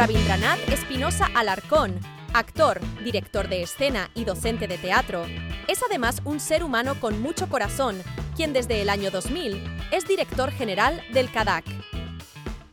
[0.00, 2.00] Rabindranath Espinosa Alarcón,
[2.32, 5.26] actor, director de escena y docente de teatro,
[5.68, 7.98] es además un ser humano con mucho corazón,
[8.34, 11.66] quien desde el año 2000 es director general del CADAC.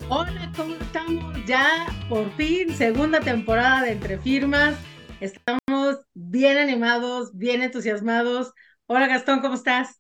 [0.07, 1.36] Hola, ¿cómo estamos?
[1.45, 4.75] Ya por fin, segunda temporada de Entre Firmas.
[5.19, 8.54] Estamos bien animados, bien entusiasmados.
[8.86, 10.00] Hola Gastón, ¿cómo estás?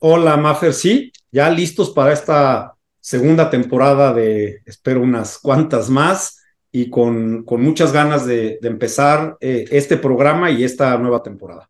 [0.00, 6.37] Hola Mafer, sí, ya listos para esta segunda temporada de, espero, unas cuantas más
[6.70, 11.68] y con, muchas ganas de, empezar eh, este programa y esta nueva temporada.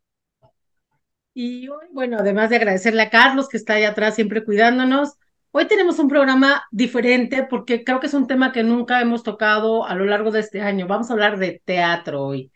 [1.34, 5.14] Y hoy, bueno, además de agradecerle a Carlos que está allá atrás siempre cuidándonos,
[5.52, 9.86] hoy tenemos un programa diferente porque creo que es un tema que nunca hemos tocado
[9.86, 10.88] a lo largo de este año.
[10.88, 12.50] Vamos a hablar de teatro hoy.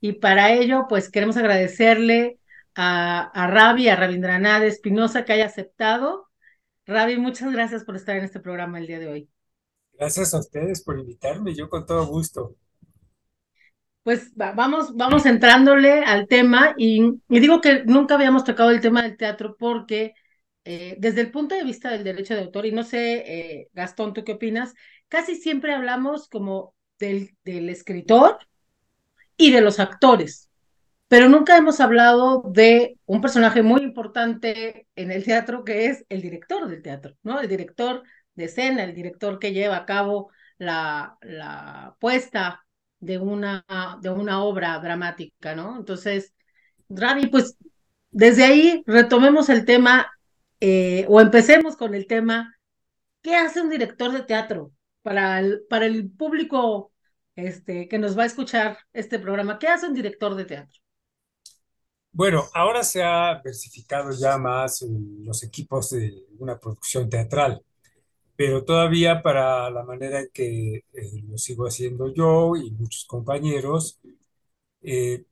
[0.00, 2.38] Y para ello, pues queremos agradecerle
[2.74, 6.28] a, a a Rabindranath Espinosa que haya aceptado.
[6.86, 9.30] Ravi, muchas gracias por estar en este programa el día de hoy.
[9.98, 12.54] Gracias a ustedes por invitarme, yo con todo gusto.
[14.02, 19.16] Pues vamos, vamos entrándole al tema y, digo que nunca habíamos tocado el tema del
[19.16, 20.14] teatro porque
[20.64, 24.12] eh, desde el punto de vista del derecho de autor, y no sé, eh, Gastón,
[24.12, 24.74] ¿tú qué opinas?
[25.08, 28.38] Casi siempre hablamos como del, del escritor
[29.36, 30.50] y de los actores,
[31.08, 36.20] pero nunca hemos hablado de un personaje muy importante en el teatro que es el
[36.22, 37.40] director del teatro, ¿no?
[37.40, 38.02] El director
[38.36, 42.64] de escena, el director que lleva a cabo la, la puesta
[43.00, 43.64] de una,
[44.00, 45.76] de una obra dramática, ¿no?
[45.76, 46.34] Entonces,
[46.88, 47.56] Ravi, pues
[48.10, 50.10] desde ahí retomemos el tema
[50.60, 52.56] eh, o empecemos con el tema,
[53.22, 56.92] ¿qué hace un director de teatro para el, para el público
[57.34, 59.58] este, que nos va a escuchar este programa?
[59.58, 60.80] ¿Qué hace un director de teatro?
[62.12, 64.82] Bueno, ahora se ha versificado ya más
[65.20, 67.62] los equipos de una producción teatral
[68.36, 74.00] pero todavía para la manera en que eh, lo sigo haciendo yo y muchos compañeros,
[74.82, 75.24] eh,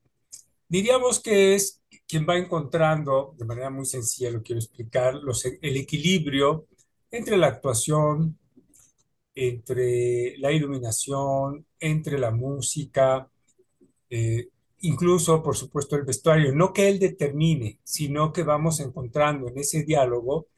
[0.68, 5.76] diríamos que es quien va encontrando, de manera muy sencilla lo quiero explicar, los, el
[5.76, 6.66] equilibrio
[7.10, 8.38] entre la actuación,
[9.34, 13.28] entre la iluminación, entre la música,
[14.10, 14.48] eh,
[14.80, 16.52] incluso, por supuesto, el vestuario.
[16.54, 20.48] No que él determine, sino que vamos encontrando en ese diálogo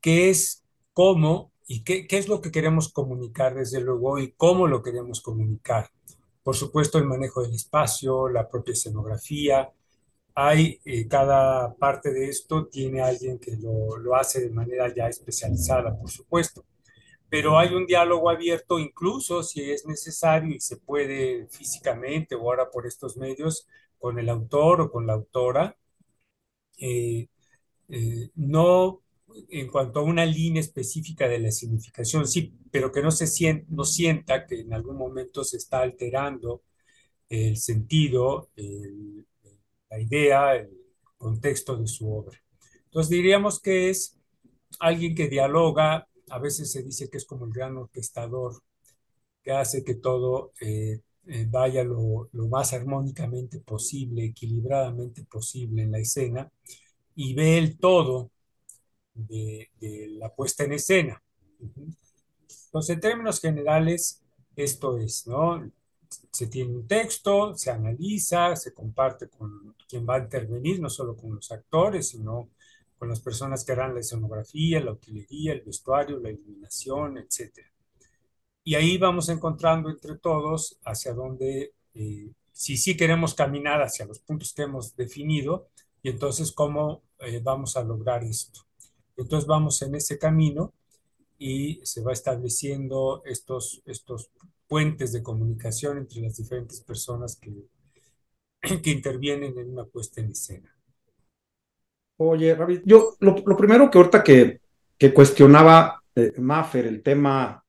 [0.00, 4.66] que es cómo y qué, qué, es lo que queremos comunicar desde luego y cómo
[4.66, 5.90] lo queremos comunicar.
[6.42, 9.72] Por supuesto, el manejo del espacio, la propia escenografía.
[10.34, 15.08] Hay, eh, cada parte de esto tiene alguien que lo, lo hace de manera ya
[15.08, 16.64] especializada, por supuesto.
[17.30, 22.70] Pero hay un diálogo abierto, incluso si es necesario y se puede físicamente o ahora
[22.70, 23.66] por estos medios,
[23.98, 25.76] con el autor o con la autora.
[26.78, 27.28] Eh,
[27.88, 29.03] eh, no
[29.48, 33.66] en cuanto a una línea específica de la significación, sí, pero que no se sienta,
[33.68, 36.62] no sienta que en algún momento se está alterando
[37.28, 38.50] el sentido,
[39.90, 40.70] la idea, el
[41.16, 42.40] contexto de su obra.
[42.84, 44.18] Entonces diríamos que es
[44.78, 48.62] alguien que dialoga, a veces se dice que es como el gran orquestador,
[49.42, 55.92] que hace que todo eh, eh, vaya lo, lo más armónicamente posible, equilibradamente posible en
[55.92, 56.50] la escena,
[57.14, 58.30] y ve el todo
[59.14, 59.70] de,
[60.18, 61.22] la puesta en escena.
[62.66, 64.22] Entonces, en términos generales,
[64.56, 65.70] esto es, ¿no?
[66.30, 71.16] Se tiene un texto, se analiza, se comparte con quien va a intervenir, no solo
[71.16, 72.50] con los actores, sino
[72.98, 77.66] con las personas que harán la escenografía, la utilería, el vestuario, la iluminación, etc.
[78.64, 84.20] Y ahí vamos encontrando entre todos hacia dónde, eh, si sí queremos caminar hacia los
[84.20, 85.68] puntos que hemos definido,
[86.02, 88.60] y entonces cómo eh, vamos a lograr esto.
[89.16, 90.72] Entonces vamos en ese camino
[91.38, 94.30] y se va estableciendo estos, estos
[94.66, 97.52] puentes de comunicación entre las diferentes personas que,
[98.82, 100.74] que intervienen en una puesta en escena.
[102.16, 104.60] Oye, Ravi, yo lo, primero que ahorita que,
[104.96, 107.64] que cuestionaba eh, Maffer, el tema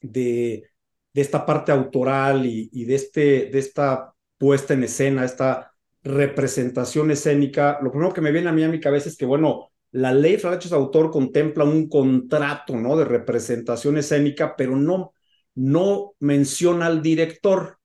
[0.00, 0.70] de,
[1.12, 5.74] de, esta parte autoral y, y, de, este, de esta puesta en escena, esta
[6.04, 9.72] representación escénica, lo primero que me viene a mí a mi cabeza es que, bueno,
[9.94, 12.96] la ley de derechos de autor contempla un contrato, ¿no?
[12.96, 15.12] De representación escénica, pero no,
[15.54, 17.78] no menciona al director.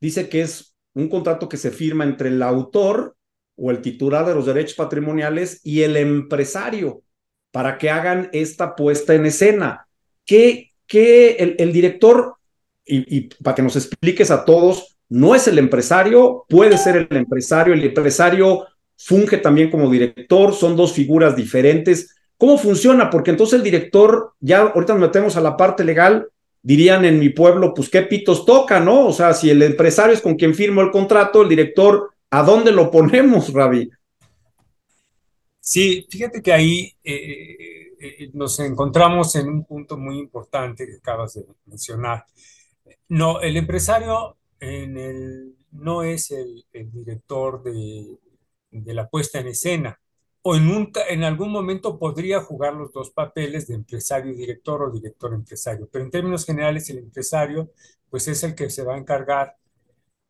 [0.00, 3.16] Dice que es un contrato que se firma entre el autor
[3.54, 7.04] o el titular de los derechos patrimoniales y el empresario
[7.52, 9.86] para que hagan esta puesta en escena.
[10.26, 12.38] Que, que el, director,
[12.84, 17.72] y para que nos expliques a todos, no es el empresario, puede ser el empresario,
[17.72, 18.66] el empresario
[19.04, 22.14] funge también como director, son dos figuras diferentes.
[22.36, 23.10] ¿Cómo funciona?
[23.10, 26.28] Porque entonces el director, ya ahorita nos metemos a la parte legal,
[26.62, 29.06] dirían en mi pueblo, pues qué pitos toca, ¿no?
[29.06, 32.72] O sea, si el empresario es con quien firmo el contrato, el director, ¿a dónde
[32.72, 33.90] lo ponemos, Ravi?
[35.60, 41.34] Sí, fíjate que ahí eh, eh, nos encontramos en un punto muy importante que acabas
[41.34, 42.24] de mencionar.
[43.08, 48.18] No, el empresario en el, no es el, director de,
[48.72, 50.00] de, la puesta en escena,
[50.42, 54.90] o en, un, en algún momento podría jugar los dos papeles de empresario director o
[54.90, 57.70] director empresario, pero en términos generales el empresario
[58.10, 59.56] pues es el que se va a encargar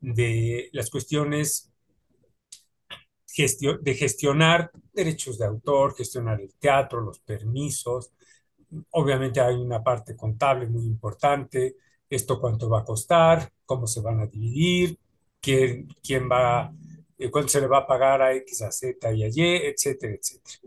[0.00, 1.72] de las cuestiones
[3.36, 8.12] de gestionar derechos de autor, gestionar el teatro, los permisos.
[8.90, 11.76] Obviamente hay una parte contable muy importante,
[12.10, 14.98] esto cuánto va a costar, cómo se van a dividir,
[15.40, 16.72] quién, quién va,
[17.26, 20.14] eh, cuánto se le va a pagar a X, a Z y a Y, etcétera,
[20.14, 20.58] etcétera.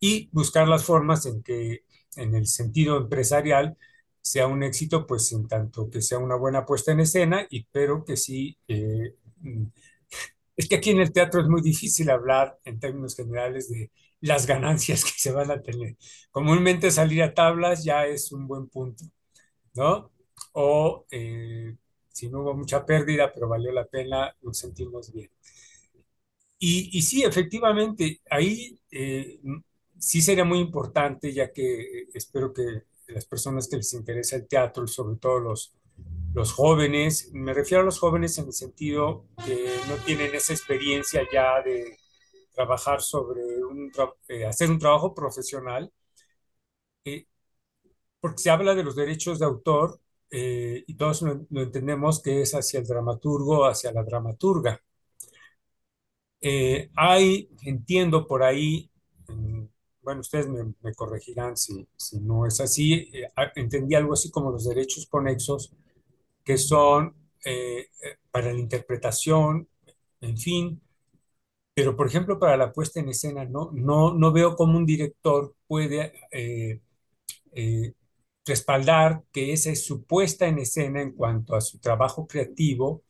[0.00, 1.84] Y buscar las formas en que
[2.16, 3.76] en el sentido empresarial
[4.20, 8.04] sea un éxito, pues en tanto que sea una buena puesta en escena, y pero
[8.04, 9.14] que sí eh,
[10.56, 13.90] es que aquí en el teatro es muy difícil hablar en términos generales de
[14.20, 15.96] las ganancias que se van a tener.
[16.30, 19.04] Comúnmente salir a tablas ya es un buen punto,
[19.74, 20.10] ¿no?
[20.52, 21.76] O eh,
[22.08, 25.30] si no hubo mucha pérdida, pero valió la pena, nos sentimos bien.
[26.58, 29.40] Y, sí, efectivamente, ahí eh,
[29.98, 34.84] sí sería muy importante, ya que espero que las personas que les interesa el teatro
[34.84, 35.74] y sobre todo los,
[36.34, 41.22] los jóvenes, me refiero a los jóvenes en el sentido que no tienen esa experiencia
[41.32, 41.98] ya de
[42.54, 43.92] trabajar sobre un,
[44.28, 45.92] eh, hacer un trabajo profesional,
[47.04, 47.26] eh,
[48.20, 50.00] porque se habla de los derechos de autor
[50.30, 54.82] eh, y todos lo, entendemos que es hacia el dramaturgo, hacia la dramaturga.
[56.94, 58.90] Hay, entiendo por ahí,
[59.28, 59.64] mm,
[60.02, 63.10] bueno, ustedes me, corregirán si, si, no es así,
[63.56, 65.72] entendí algo así como los derechos conexos
[66.44, 67.14] que son
[67.44, 67.88] eh,
[68.30, 69.68] para la interpretación,
[70.20, 70.80] en fin.
[71.74, 75.54] Pero, por ejemplo, para la puesta en escena, no, no, no veo cómo un director
[75.66, 76.80] puede eh,
[77.52, 77.92] eh,
[78.46, 83.02] respaldar que esa es su puesta en escena en cuanto a su trabajo creativo,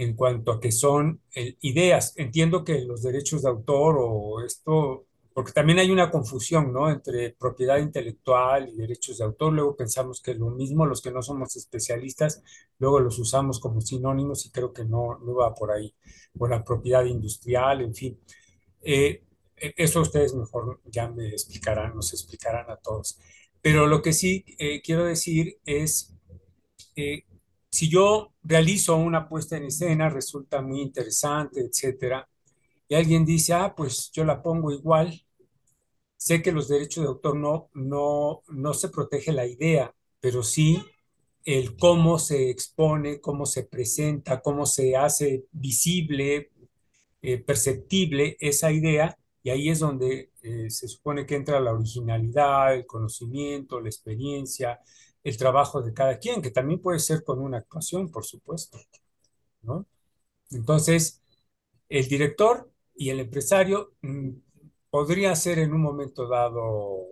[0.00, 1.20] en cuanto a que son
[1.60, 2.14] ideas.
[2.16, 6.90] Entiendo que los derechos de autor o esto porque también hay una confusión, ¿no?
[6.90, 9.52] Entre propiedad intelectual y derechos de autor.
[9.52, 12.42] Luego pensamos que lo mismo, los que no somos especialistas,
[12.78, 15.94] luego los usamos como sinónimos y creo que no, no va por ahí.
[16.38, 18.20] O la propiedad industrial, en fin.
[18.82, 19.22] Eh,
[19.56, 23.18] e, eso ustedes mejor ya me explicarán, nos explicarán a todos.
[23.62, 26.12] Pero lo que sí eh, quiero decir es,
[26.96, 27.24] eh,
[27.70, 32.28] si yo realizo una puesta en escena, resulta muy interesante, etcétera,
[32.88, 35.24] y alguien dice, ah, pues yo la pongo igual,
[36.20, 40.82] Sé que los derechos de autor no, no, no se protege la idea, pero sí
[41.44, 46.50] el cómo se expone, cómo se presenta, cómo se hace visible,
[47.22, 52.74] eh, perceptible esa idea, y ahí es donde eh, se supone que entra la originalidad,
[52.74, 54.78] el conocimiento, la experiencia,
[55.24, 58.78] el trabajo de cada quien, que también puede ser con una actuación, por supuesto.
[59.62, 59.86] ¿no?
[60.50, 61.22] Entonces,
[61.88, 64.30] el director y el empresario mm,
[64.90, 67.06] podría ser en un momento dado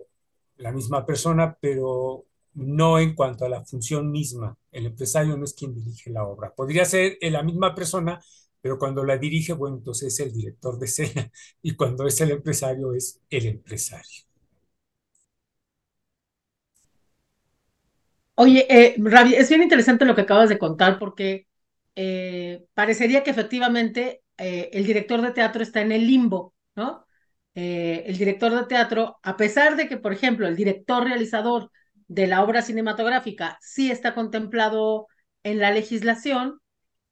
[0.57, 4.57] la misma persona, pero no en cuanto a la función misma.
[4.71, 6.53] El empresario no es quien dirige la obra.
[6.53, 8.21] Podría ser la misma persona,
[8.61, 12.31] pero cuando la dirige, bueno, entonces es el director de escena y cuando es el
[12.31, 14.28] empresario es el empresario.
[18.41, 18.95] Oye, eh,
[19.35, 21.45] es bien interesante lo que acabas de contar porque
[21.93, 27.05] eh, parecería que efectivamente eh, el director de teatro está en el limbo, ¿no?
[27.53, 31.69] Eh, el director de teatro, a pesar de que, por ejemplo, el director realizador
[32.07, 35.07] de la obra cinematográfica sí está contemplado
[35.43, 36.61] en la legislación,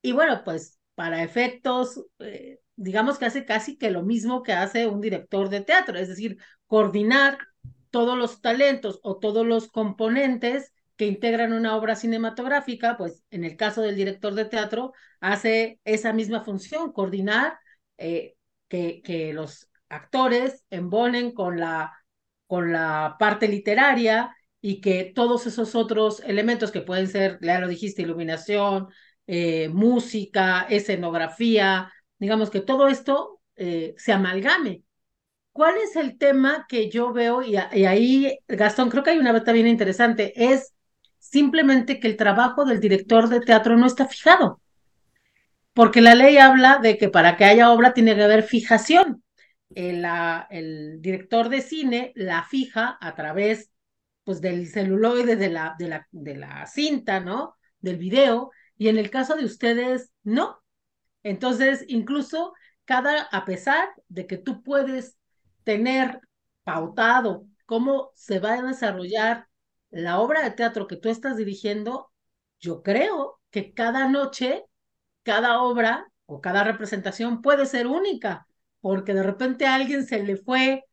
[0.01, 2.05] y bueno, pues para efectos,
[2.77, 6.37] digamos que hace casi que lo mismo que hace un director de teatro, es decir,
[6.67, 7.37] coordinar
[7.89, 13.55] todos los talentos o todos los componentes que integran una obra cinematográfica, pues en el
[13.55, 17.59] caso del director de teatro, hace esa misma función, coordinar
[17.97, 18.35] eh,
[18.67, 21.93] que, que los actores embonen con la,
[22.47, 27.67] con la parte literaria y que todos esos otros elementos que pueden ser, ya lo
[27.67, 28.87] dijiste, iluminación,
[29.27, 34.83] eh, música, escenografía, digamos que todo esto eh, se amalgame.
[35.51, 37.41] ¿Cuál es el tema que yo veo?
[37.41, 40.73] Y, ahí, Gastón, creo que hay una beta bien interesante, es
[41.29, 44.61] simplemente que el trabajo del director de teatro no está fijado,
[45.73, 49.23] porque la ley habla de que para que haya obra tiene que haber fijación
[49.75, 50.05] el,
[50.49, 53.69] el director de cine la fija a través
[54.23, 57.55] pues del celuloide de la, de la, de la cinta, ¿no?
[57.79, 60.61] Del video, y en el caso de ustedes, no.
[61.23, 62.53] Entonces, incluso
[62.83, 65.17] cada, a pesar de que tú puedes
[65.63, 66.19] tener
[66.63, 69.46] pautado cómo se va a desarrollar
[69.91, 72.11] la obra de teatro que tú estás dirigiendo,
[72.59, 74.65] yo creo que cada noche,
[75.23, 78.47] cada obra o cada representación puede ser única,
[78.81, 80.83] porque de repente a alguien se le fue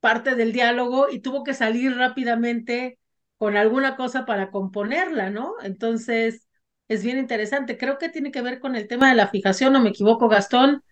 [0.00, 2.98] parte del diálogo y tuvo que salir rápidamente
[3.38, 5.54] con alguna cosa para componerla, ¿no?
[5.62, 6.46] Entonces,
[6.88, 7.78] es bien interesante.
[7.78, 10.82] Creo que tiene que ver con el tema de la fijación, no me equivoco, Gastón,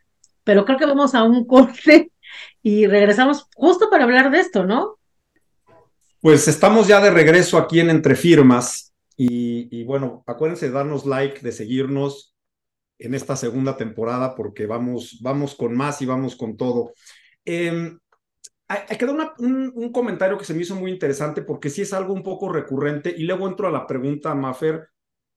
[0.44, 2.12] pero creo que vamos a un corte
[2.62, 4.97] y regresamos justo para hablar de esto, ¿no?
[6.20, 11.40] Pues estamos ya de regreso aquí en Entre Firmas y, bueno, acuérdense de darnos like,
[11.40, 12.34] de seguirnos
[12.98, 16.92] en esta segunda temporada porque vamos, vamos con más y vamos con todo.
[17.44, 17.92] Eh,
[18.66, 22.24] hay, quedó un, comentario que se me hizo muy interesante porque sí es algo un
[22.24, 24.88] poco recurrente y luego entro a la pregunta, Mafer.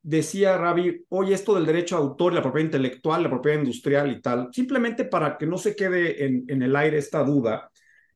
[0.02, 4.20] Decía Ravi, oye, esto del derecho a autor, la propiedad intelectual, la propiedad industrial y
[4.20, 7.71] tal, simplemente para que no se quede en el aire esta duda,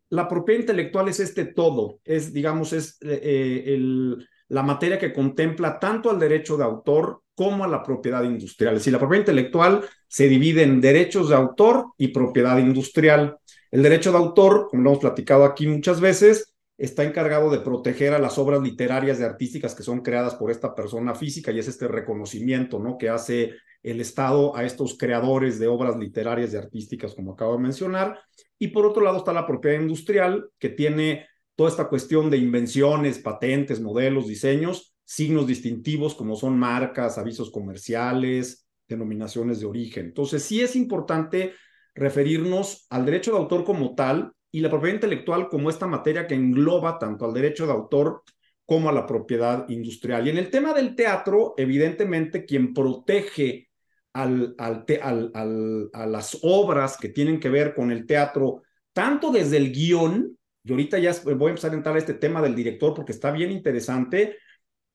[0.09, 5.79] la propiedad intelectual es este todo, es, digamos, es eh, el, la materia que contempla
[5.79, 8.75] tanto al derecho de autor como a la propiedad industrial.
[8.75, 13.38] Decir, la propiedad intelectual se divide en derechos de autor y propiedad industrial.
[13.71, 18.13] El derecho de autor, como lo hemos platicado aquí muchas veces, está encargado de proteger
[18.13, 21.67] a las obras literarias y artísticas que son creadas por esta persona física y es
[21.67, 22.97] este reconocimiento ¿no?
[22.97, 27.63] que hace el Estado a estos creadores de obras literarias y artísticas, como acabo de
[27.63, 28.19] mencionar.
[28.59, 33.19] Y por otro lado está la propiedad industrial, que tiene toda esta cuestión de invenciones,
[33.19, 40.07] patentes, modelos, diseños, signos distintivos como son marcas, avisos comerciales, denominaciones de origen.
[40.07, 41.53] Entonces, sí es importante
[41.93, 46.35] referirnos al derecho de autor como tal y la propiedad intelectual como esta materia que
[46.35, 48.24] engloba tanto al derecho de autor
[48.65, 50.25] como a la propiedad industrial.
[50.25, 53.69] Y en el tema del teatro, evidentemente, quien protege
[54.15, 54.86] al, al,
[55.34, 60.38] al, a las obras que tienen que ver con el teatro, tanto desde el guion,
[60.63, 63.29] y ahorita ya voy a empezar a entrar a este tema del director porque está
[63.31, 64.38] bien interesante,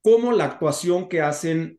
[0.02, 1.78] como la actuación que hacen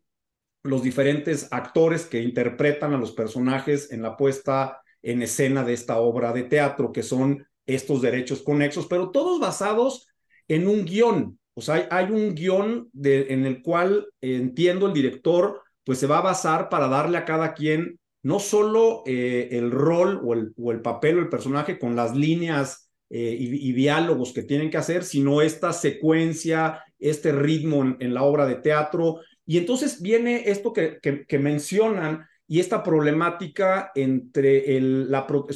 [0.63, 5.97] los diferentes actores que interpretan a los personajes en la puesta en escena de esta
[5.97, 10.07] obra de teatro, que son estos derechos conexos, pero todos basados
[10.47, 11.39] en un guion.
[11.55, 16.19] O sea, hay, un guion de, en el cual entiendo el director, pues se va
[16.19, 20.71] a basar para darle a cada quien no solo eh, el rol o el, o
[20.71, 25.03] el, papel o el personaje con las líneas eh, y, diálogos que tienen que hacer,
[25.03, 29.19] sino esta secuencia, este ritmo en, la obra de teatro.
[29.45, 35.47] Y entonces viene esto que, que mencionan y esta problemática entre el, la, o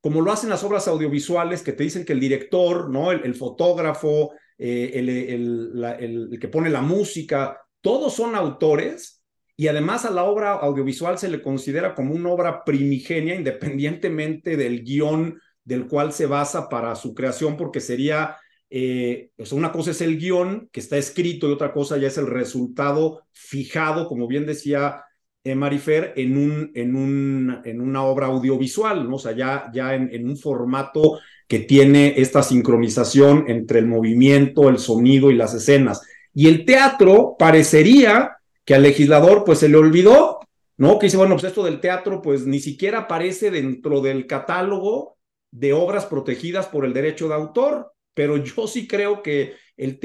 [0.00, 3.12] como lo hacen las obras audiovisuales, que te dicen que el director, ¿no?
[3.12, 9.23] el, fotógrafo, eh, el, que pone la música, todos son autores
[9.56, 14.82] y además a la obra audiovisual se le considera como una obra primigenia independientemente del
[14.82, 18.36] guion del cual se basa para su creación, porque sería,
[18.68, 22.26] eh, una cosa es el guion que está escrito y otra cosa ya es el
[22.26, 25.04] resultado fijado, como bien decía
[25.44, 29.16] Marifer en, un, en, un, en una obra audiovisual, ¿no?
[29.16, 34.70] O sea, ya, ya en, en, un formato que tiene esta sincronización entre el movimiento,
[34.70, 36.00] el sonido y las escenas.
[36.32, 40.40] Y el teatro parecería que al legislador pues se le olvidó,
[40.76, 40.98] ¿no?
[40.98, 45.18] Que dice, bueno, pues esto del teatro pues ni siquiera aparece dentro del catálogo
[45.50, 49.98] de obras protegidas por el derecho de autor, pero yo sí creo que el,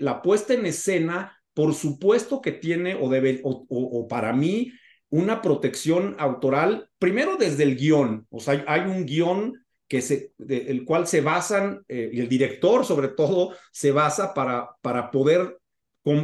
[0.00, 4.72] la puesta en escena por supuesto que tiene o debe, o, para mí,
[5.10, 10.84] una protección autoral, primero desde el guion, o sea, hay, un guion que se, el
[10.84, 15.59] cual se basan, eh, y el director sobre todo, se basa para, para poder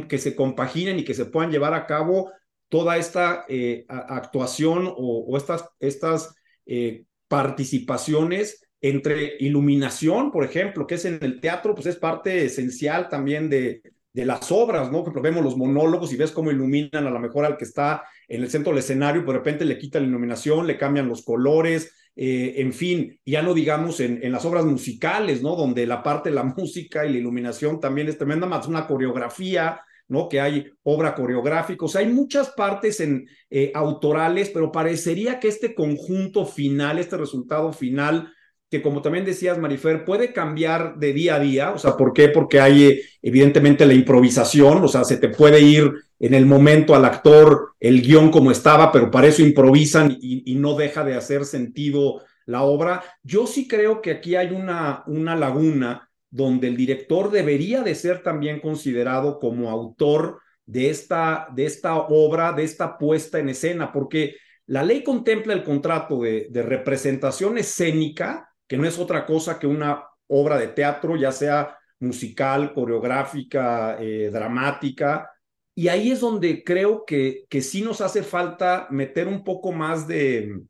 [0.07, 2.31] que se compaginen y que se puedan llevar a cabo
[2.69, 11.05] toda esta eh, actuación o, estas, estas eh, participaciones entre iluminación, por ejemplo, que es
[11.05, 13.81] en el teatro, pues es parte esencial también de,
[14.13, 15.03] de las obras, ¿no?
[15.03, 18.41] Que vemos los monólogos y ves cómo iluminan a lo mejor al que está en
[18.41, 21.93] el centro del escenario, pero de repente le quitan la iluminación, le cambian los colores,
[22.19, 25.55] eh, en fin, ya no digamos en, en, las obras musicales, ¿no?
[25.55, 29.81] Donde la parte de la música y la iluminación también es tremenda, más una coreografía,
[30.07, 30.27] ¿no?
[30.27, 35.47] Que hay obra coreográfica, o sea, hay muchas partes en, eh, autorales, pero parecería que
[35.47, 38.33] este conjunto final, este resultado final,
[38.69, 41.71] que como también decías, Marifer, puede cambiar de día a día.
[41.71, 42.29] O sea, ¿por qué?
[42.29, 46.95] Porque hay eh, evidentemente la improvisación, o sea, se te puede ir en el momento
[46.95, 51.45] al actor el guion como estaba, pero para eso improvisan y, no deja de hacer
[51.45, 53.03] sentido la obra.
[53.23, 58.23] Yo sí creo que aquí hay una, una laguna donde el director debería de ser
[58.23, 64.35] también considerado como autor de esta, de esta obra, de esta puesta en escena, porque
[64.65, 69.67] la ley contempla el contrato de, de representación escénica, que no es otra cosa que
[69.67, 75.31] una obra de teatro, ya sea musical, coreográfica, eh, dramática,
[75.73, 80.07] y ahí es donde creo que, que sí nos hace falta meter un poco más
[80.07, 80.61] de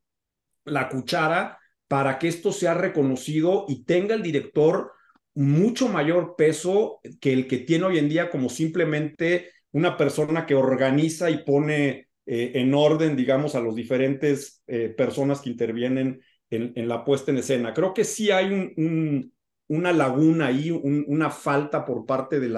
[0.65, 4.91] la cuchara para que esto sea reconocido y tenga el director
[5.33, 10.55] mucho mayor peso que el que tiene hoy en día como simplemente una persona que
[10.55, 16.87] organiza y pone eh, en orden, digamos, a los diferentes eh, personas que intervienen en,
[16.87, 17.73] la puesta en escena.
[17.73, 19.33] Creo que sí hay un, un,
[19.67, 22.49] una laguna ahí, un, una falta por parte de,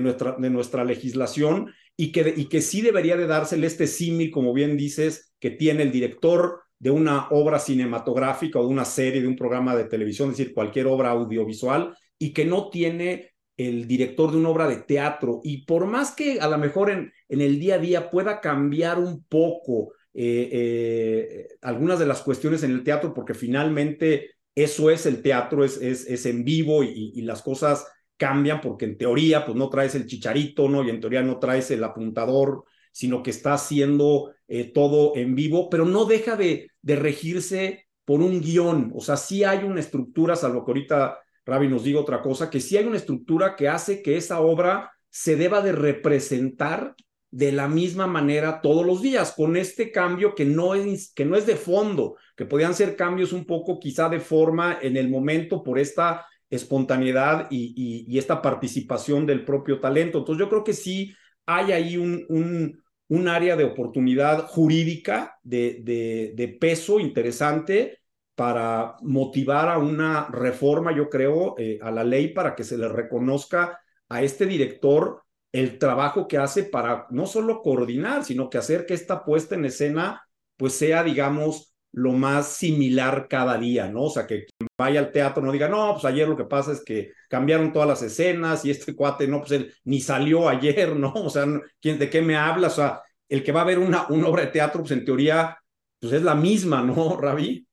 [0.00, 5.82] nuestra, legislación y que, sí debería de dársele este símil, como bien dices, que tiene
[5.82, 10.30] el director de una obra cinematográfica o de una serie, de un programa de televisión,
[10.30, 14.78] es decir, cualquier obra audiovisual, y que no tiene el director de una obra de
[14.78, 15.40] teatro.
[15.44, 19.22] Y por más que a lo mejor en el día a día pueda cambiar un
[19.24, 25.22] poco eh, eh, algunas de las cuestiones en el teatro, porque finalmente eso es el
[25.22, 29.70] teatro, es, es, es en vivo y, las cosas cambian porque en teoría pues no
[29.70, 30.84] traes el chicharito, ¿no?
[30.84, 35.70] Y en teoría no traes el apuntador, sino que está haciendo eh, todo en vivo,
[35.70, 40.36] pero no deja de, de regirse por un guion, o sea, sí hay una estructura,
[40.36, 44.02] salvo que ahorita Ravi nos diga otra cosa, que sí hay una estructura que hace
[44.02, 46.94] que esa obra se deba de representar
[47.32, 51.34] de la misma manera todos los días, con este cambio que no es, que no
[51.34, 55.62] es de fondo, que podían ser cambios un poco quizá de forma en el momento
[55.64, 60.18] por esta espontaneidad y, y, esta participación del propio talento.
[60.18, 61.14] Entonces yo creo que sí
[61.46, 68.00] hay ahí un, un, un área de oportunidad jurídica de, de, de, peso interesante
[68.34, 72.88] para motivar a una reforma, yo creo, eh, a la ley para que se le
[72.88, 75.22] reconozca a este director
[75.52, 79.66] el trabajo que hace para no solo coordinar, sino que hacer que esta puesta en
[79.66, 80.22] escena
[80.56, 84.04] pues sea, digamos, lo más similar cada día, ¿no?
[84.04, 86.72] O sea, que quien vaya al teatro no diga, no, pues ayer lo que pasa
[86.72, 90.94] es que cambiaron todas las escenas y este cuate, no, pues él ni salió ayer,
[90.96, 91.12] ¿no?
[91.12, 91.46] O sea,
[91.80, 92.74] ¿quién, ¿de qué me hablas?
[92.74, 95.58] O sea, el que va a ver una, una obra de teatro, pues en teoría,
[95.98, 97.66] pues es la misma, ¿no, Ravi?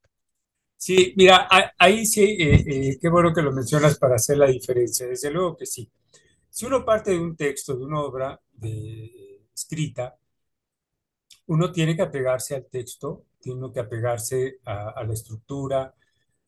[0.75, 5.05] Sí, mira, ahí sí, eh, eh, qué bueno que lo mencionas para hacer la diferencia,
[5.07, 5.91] desde luego que sí.
[6.49, 10.17] Si uno parte de un texto, de una obra de, escrita,
[11.47, 15.93] uno tiene que apegarse al texto, tiene que apegarse a, a la estructura,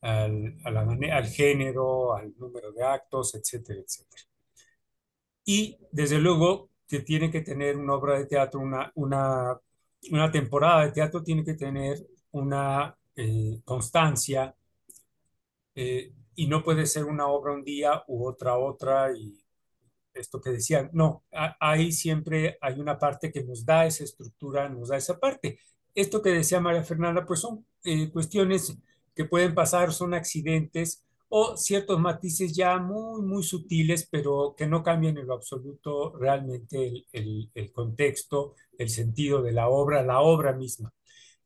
[0.00, 0.82] al, a la
[1.16, 4.22] al género, al número de actos, etcétera, etcétera.
[5.44, 9.58] Y desde luego que tiene que tener una obra de teatro, una, una,
[10.10, 14.54] una temporada de teatro tiene que tener una eh, constancia
[15.74, 19.41] eh, y no puede ser una obra un día u otra otra y
[20.14, 21.24] esto que decían, no,
[21.60, 25.58] ahí siempre hay una parte que nos da esa estructura, nos da esa parte.
[25.94, 28.76] Esto que decía María Fernanda, pues son eh, cuestiones
[29.14, 34.82] que pueden pasar, son accidentes o ciertos matices ya muy, muy sutiles, pero que no
[34.82, 40.20] cambian en lo absoluto realmente el, el, el contexto, el sentido de la obra, la
[40.20, 40.92] obra misma.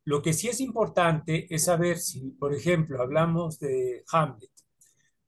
[0.04, 4.50] Lo que sí es importante es saber si, por ejemplo, hablamos de Hamlet.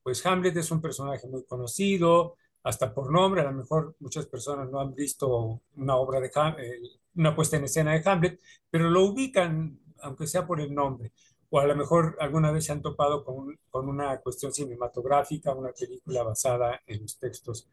[0.03, 4.69] Pues Hamlet es un personaje muy conocido, hasta por nombre, a lo mejor muchas personas
[4.69, 6.79] no han visto una obra de eh,
[7.15, 11.11] una puesta en escena de Hamlet, pero lo ubican, aunque sea por el nombre,
[11.49, 15.71] o a lo mejor alguna vez se han topado con, con una cuestión cinematográfica, una
[15.71, 17.67] película basada en los textos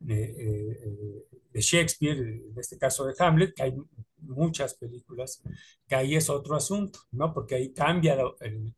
[0.00, 3.76] de, eh, de, Shakespeare, en este caso de Hamlet, que hay
[4.20, 5.42] muchas películas,
[5.86, 7.34] que ahí es otro asunto, ¿no?
[7.34, 8.16] Porque ahí cambia,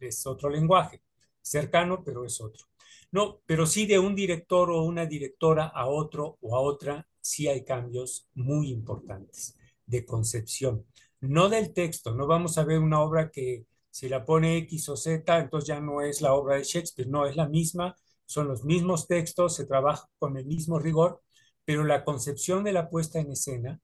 [0.01, 1.03] es otro lenguaje,
[1.43, 2.70] cercano, pero es otro.
[3.13, 7.49] No, pero sí de un director o una directora a otro o a otra, sí
[7.49, 10.87] hay cambios muy importantes de concepción.
[11.21, 14.97] No del texto, no vamos a ver una obra que si la pone X o
[14.97, 18.65] Z, entonces ya no es la obra de Shakespeare, no, es la misma, son los
[18.65, 21.21] mismos textos, se trabaja con el mismo rigor,
[21.65, 23.81] pero la concepción de la puesta en escena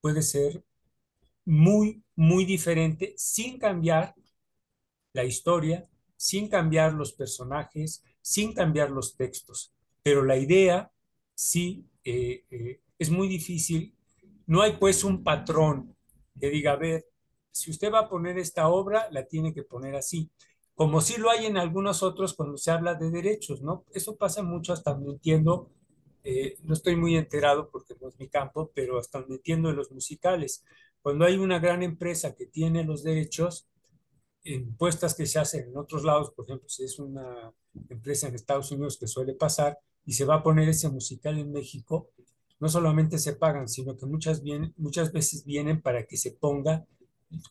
[0.00, 0.64] puede ser
[1.44, 4.14] muy, muy diferente sin cambiar
[5.12, 5.88] la historia,
[6.20, 9.72] sin cambiar los personajes, sin cambiar los textos.
[10.02, 10.92] Pero la idea
[11.34, 13.94] sí eh, eh, es muy difícil.
[14.46, 15.96] No hay pues un patrón
[16.38, 17.06] que diga, a ver,
[17.50, 20.30] si usted va a poner esta obra, la tiene que poner así.
[20.74, 23.86] Como sí lo hay en algunos otros cuando se habla de derechos, ¿no?
[23.90, 25.70] Eso pasa mucho, hasta me entiendo,
[26.22, 29.76] eh, no estoy muy enterado porque no es mi campo, pero hasta donde entiendo en
[29.76, 30.66] los musicales.
[31.00, 33.69] Cuando hay una gran empresa que tiene los derechos,
[34.44, 37.52] en puestas que se hacen en otros lados, por ejemplo, si es una
[37.88, 41.52] empresa en Estados Unidos que suele pasar y se va a poner ese musical en
[41.52, 42.10] México,
[42.58, 44.42] no solamente se pagan, sino que muchas,
[45.12, 46.86] veces vienen para que se ponga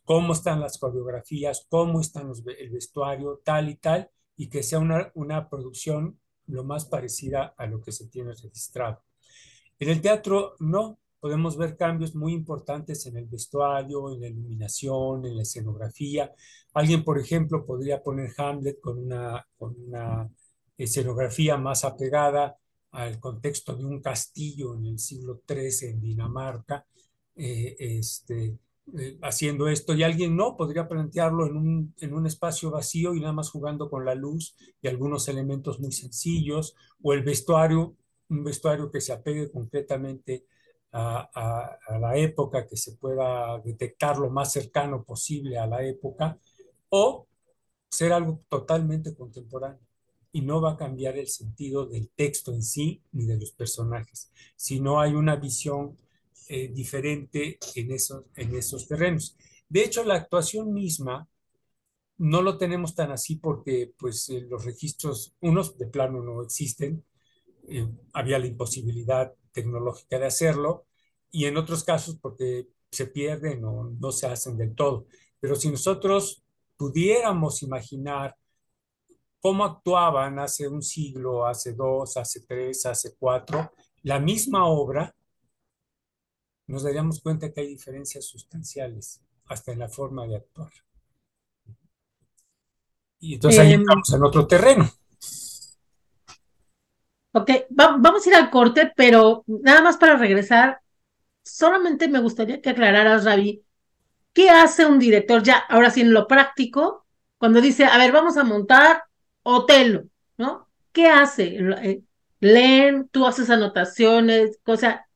[0.05, 5.11] cómo están las coreografías, cómo están el vestuario, tal y tal, y que sea una,
[5.15, 9.01] una producción lo más parecida a lo que se tiene registrado.
[9.79, 15.25] En el teatro no, podemos ver cambios muy importantes en el vestuario, en la iluminación,
[15.25, 16.31] en la escenografía.
[16.73, 20.29] Alguien, por ejemplo, podría poner Hamlet con una, con una
[20.77, 22.57] escenografía más apegada
[22.91, 26.85] al contexto de un castillo en el siglo XIII en Dinamarca,
[27.35, 28.57] eh, este,
[28.97, 33.19] eh, haciendo esto, y alguien no, podría plantearlo en un, en un espacio vacío y
[33.19, 37.95] nada más jugando con la luz y algunos elementos muy sencillos, o el vestuario,
[38.29, 40.45] un vestuario que se apegue completamente
[40.91, 46.37] a, la época, que se pueda detectar lo más cercano posible a la época,
[46.89, 47.27] o
[47.89, 49.79] ser algo totalmente contemporáneo.
[50.31, 54.31] Y no va a cambiar el sentido del texto en sí ni de los personajes,
[54.55, 55.97] sino hay una visión
[56.47, 59.35] eh, diferente en esos, en esos terrenos.
[59.67, 61.27] De hecho, la actuación misma
[62.19, 67.03] no lo tenemos tan así porque pues eh, los registros, unos de plano no existen,
[67.67, 70.85] eh, había la imposibilidad tecnológica de hacerlo,
[71.31, 75.05] y en otros casos porque se pierden o no se hacen del todo.
[75.39, 76.43] Pero si nosotros
[76.75, 78.35] pudiéramos imaginar
[79.39, 83.71] cómo actuaban hace un siglo, hace dos, hace tres, hace cuatro,
[84.03, 85.13] la misma obra,
[86.67, 90.71] nos daríamos cuenta que hay diferencias sustanciales hasta en la forma de actuar.
[93.19, 94.89] Y entonces ahí estamos em, en otro terreno.
[97.41, 100.81] Ok, vamos a ir al corte, pero nada más para regresar,
[101.43, 103.63] solamente me gustaría que aclararas, Ravi,
[104.33, 107.05] ¿qué hace un director ya, ahora sí en lo práctico,
[107.37, 109.03] cuando dice, a ver, vamos a montar
[109.43, 110.03] Otelo,
[110.37, 110.67] ¿no?
[110.91, 111.57] ¿Qué hace?
[111.57, 112.03] Eh,
[112.41, 115.07] leen, tú haces anotaciones, cosa.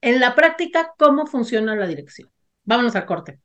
[0.00, 2.30] En la práctica, ¿cómo funciona la dirección?
[2.64, 3.40] Vámonos al corte.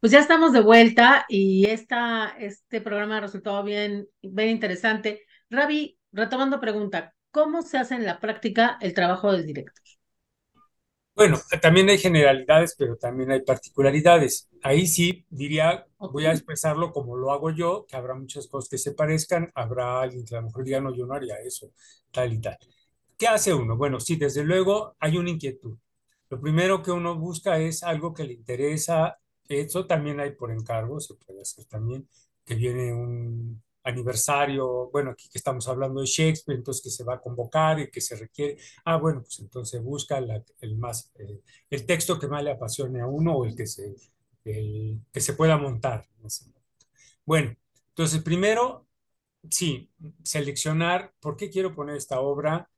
[0.00, 5.22] Pues ya estamos de vuelta y esta, este programa ha resultado bien, bien interesante.
[5.48, 9.82] Ravi, retomando pregunta, ¿cómo se hace en la práctica el trabajo del director?
[11.14, 14.48] Bueno, también hay generalidades, pero también hay particularidades.
[14.62, 18.78] Ahí sí diría, voy a expresarlo como lo hago yo, que habrá muchas cosas que
[18.78, 21.72] se parezcan, habrá alguien que a lo mejor diga, no, yo no haría eso,
[22.10, 22.56] tal y tal.
[23.18, 23.76] ¿Qué hace uno?
[23.76, 25.76] Bueno, sí, desde luego hay una inquietud.
[26.30, 29.18] Lo primero que uno busca es algo que le interesa.
[29.48, 32.08] Eso también hay por encargo, se puede hacer también,
[32.44, 37.14] que viene un, aniversario, bueno, aquí que estamos hablando de Shakespeare, entonces que se va
[37.14, 41.40] a convocar y que se requiere, ah, bueno, pues entonces busca el más, eh,
[41.70, 43.94] el texto que más le apasione a uno o el que se,
[44.44, 46.08] que se pueda montar.
[47.24, 47.54] Bueno,
[47.90, 48.86] entonces primero,
[49.50, 49.90] sí,
[50.24, 52.68] seleccionar por qué quiero poner esta obra,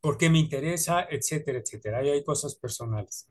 [0.00, 1.98] por qué me interesa, etcétera, etcétera.
[1.98, 3.28] Ahí hay cosas personales.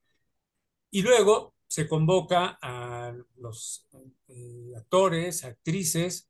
[0.92, 3.88] Y luego se convoca a los
[4.30, 6.27] eh, actores, actrices,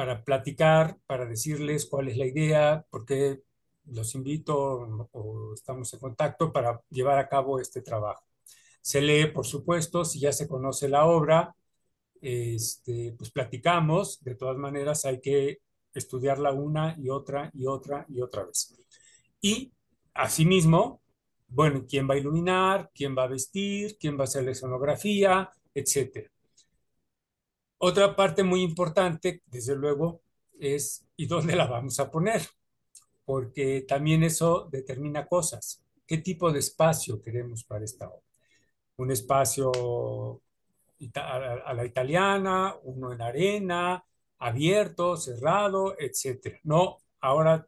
[0.00, 3.42] para platicar, para decirles cuál es la idea, porque
[3.84, 4.56] los invito
[5.12, 8.24] o estamos en contacto para llevar a cabo este trabajo.
[8.80, 11.54] Se lee, por supuesto, si ya se conoce la obra,
[12.22, 15.58] este, pues platicamos, de todas maneras hay que
[15.92, 18.74] estudiarla una y otra y otra y otra vez.
[19.42, 19.70] Y
[20.14, 21.02] asimismo,
[21.46, 25.50] bueno, quién va a iluminar, quién va a vestir, quién va a hacer la escenografía,
[25.74, 26.30] etcétera.
[27.82, 30.20] Otra parte muy importante, desde luego,
[30.58, 32.42] es ¿y dónde la vamos a poner?
[33.24, 35.82] Porque también eso determina cosas.
[36.06, 38.22] ¿Qué tipo de espacio queremos para esta obra?
[38.96, 39.72] Un espacio
[41.14, 44.04] a la italiana, uno en arena,
[44.38, 46.60] abierto, cerrado, etc.
[46.64, 47.66] No, ahora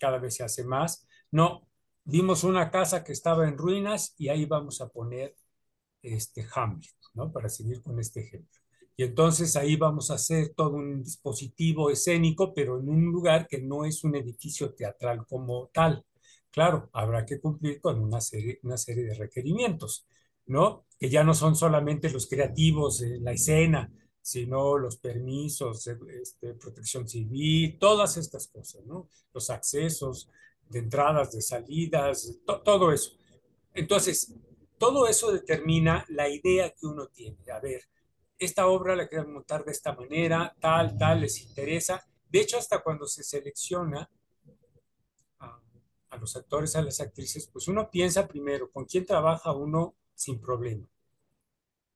[0.00, 1.06] cada vez se hace más.
[1.32, 1.68] No,
[2.04, 5.36] vimos una casa que estaba en ruinas y ahí vamos a poner
[6.02, 7.30] este Hamlet, ¿no?
[7.30, 8.59] Para seguir con este ejemplo.
[9.00, 13.58] Y entonces ahí vamos a hacer todo un dispositivo escénico, pero en un lugar que
[13.58, 16.04] no es un edificio teatral como tal.
[16.50, 20.06] Claro, habrá que cumplir con una serie, una serie de requerimientos,
[20.44, 20.84] ¿no?
[20.98, 27.08] Que ya no son solamente los creativos en la escena, sino los permisos, este, protección
[27.08, 29.08] civil, todas estas cosas, ¿no?
[29.32, 30.28] Los accesos
[30.68, 33.12] de entradas, de salidas, todo eso.
[33.72, 34.34] Entonces,
[34.76, 37.38] todo eso determina la idea que uno tiene.
[37.50, 37.80] A ver,
[38.40, 42.04] esta obra la quieren montar de esta manera, tal, tal, les interesa.
[42.28, 44.10] De hecho, hasta cuando se selecciona
[45.38, 50.40] a, los actores, a las actrices, pues uno piensa primero con quién trabaja uno sin
[50.40, 50.86] problema.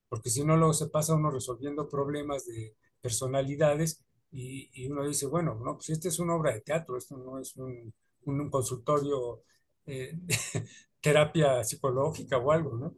[0.09, 5.54] Porque si no, luego se pasa uno resolviendo problemas de, personalidades y, uno dice, bueno,
[5.62, 7.92] no, pues esta es una obra de teatro, esto no es un,
[8.24, 9.42] un, consultorio,
[9.87, 10.18] eh,
[11.00, 12.94] terapia psicológica o algo, ¿no?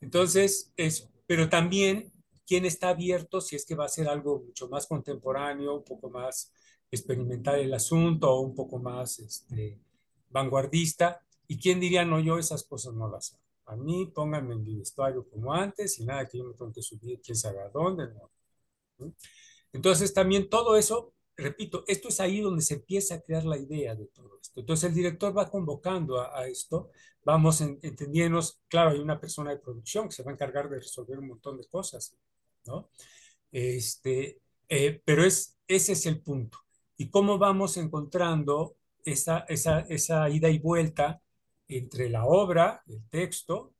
[0.00, 2.12] Entonces, es, pero también
[2.46, 6.10] quién está abierto si es que va a ser algo mucho más contemporáneo, un poco
[6.10, 6.52] más
[6.90, 9.78] experimental el asunto o un poco más este,
[10.30, 11.20] vanguardista.
[11.46, 13.42] ¿Y quién diría, no, yo esas cosas no las hago?
[13.66, 16.82] A mí pónganme en mi vestuario como antes y nada que yo me tengo que
[16.82, 18.08] subir quién sabe a dónde.
[18.08, 19.14] ¿no?
[19.72, 23.94] Entonces también todo eso, repito, esto es ahí donde se empieza a crear la idea
[23.94, 24.60] de todo esto.
[24.60, 26.90] Entonces el director va convocando a, esto,
[27.24, 31.18] vamos entendiéndonos, claro, hay una persona de producción que se va a encargar de resolver
[31.18, 32.16] un montón de cosas,
[32.66, 32.90] ¿no?
[33.52, 36.58] Este, eh, pero es, ese es el punto.
[36.96, 41.20] ¿Y cómo vamos encontrando esa, esa, esa ida y vuelta
[41.68, 43.74] entre la obra, el texto,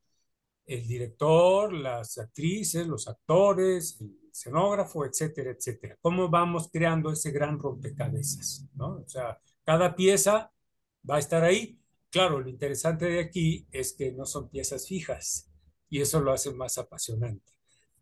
[0.67, 5.97] el director, las actrices, los actores, el escenógrafo, etcétera, etcétera.
[6.01, 8.67] ¿Cómo vamos creando ese gran rompecabezas?
[8.75, 8.97] ¿no?
[8.97, 10.51] O sea, cada pieza
[11.09, 11.79] va a estar ahí.
[12.11, 15.51] Claro, lo interesante de aquí es que no son piezas fijas
[15.89, 17.54] y eso lo hace más apasionante.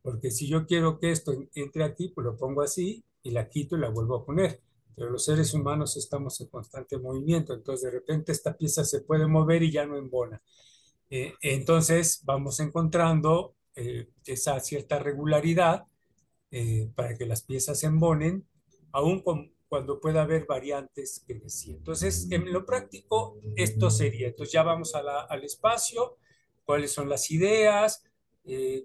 [0.03, 3.77] Porque si yo quiero que esto entre aquí, pues lo pongo así y la quito
[3.77, 4.61] y la vuelvo a poner
[4.95, 9.27] pero los seres humanos estamos en constante movimiento, entonces de repente esta pieza se puede
[9.27, 10.43] mover y ya no embona.
[11.11, 15.85] Eh, entonces vamos encontrando eh, esa cierta regularidad
[16.51, 18.47] eh, para que las piezas se embonen,
[18.93, 19.23] aún
[19.69, 21.77] cuando pueda haber variantes que decir.
[21.77, 24.29] Entonces, en lo práctico, esto sería.
[24.29, 26.19] Entonces ya vamos al espacio,
[26.65, 28.05] cuáles son las ideas,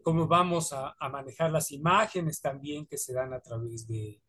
[0.04, 4.22] cómo vamos a, a manejar las imágenes también que se dan a través de,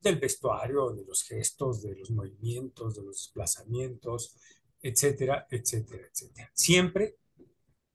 [0.00, 4.36] del vestuario, de los gestos, de los movimientos, de los desplazamientos,
[4.80, 6.50] etcétera, etcétera, etcétera.
[6.54, 7.16] Siempre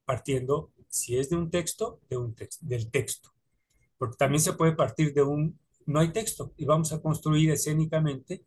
[0.05, 3.33] partiendo, si es de un texto, de un texto, del texto.
[3.97, 8.43] Porque también se puede partir de un, no hay texto, y vamos a construir escénicamente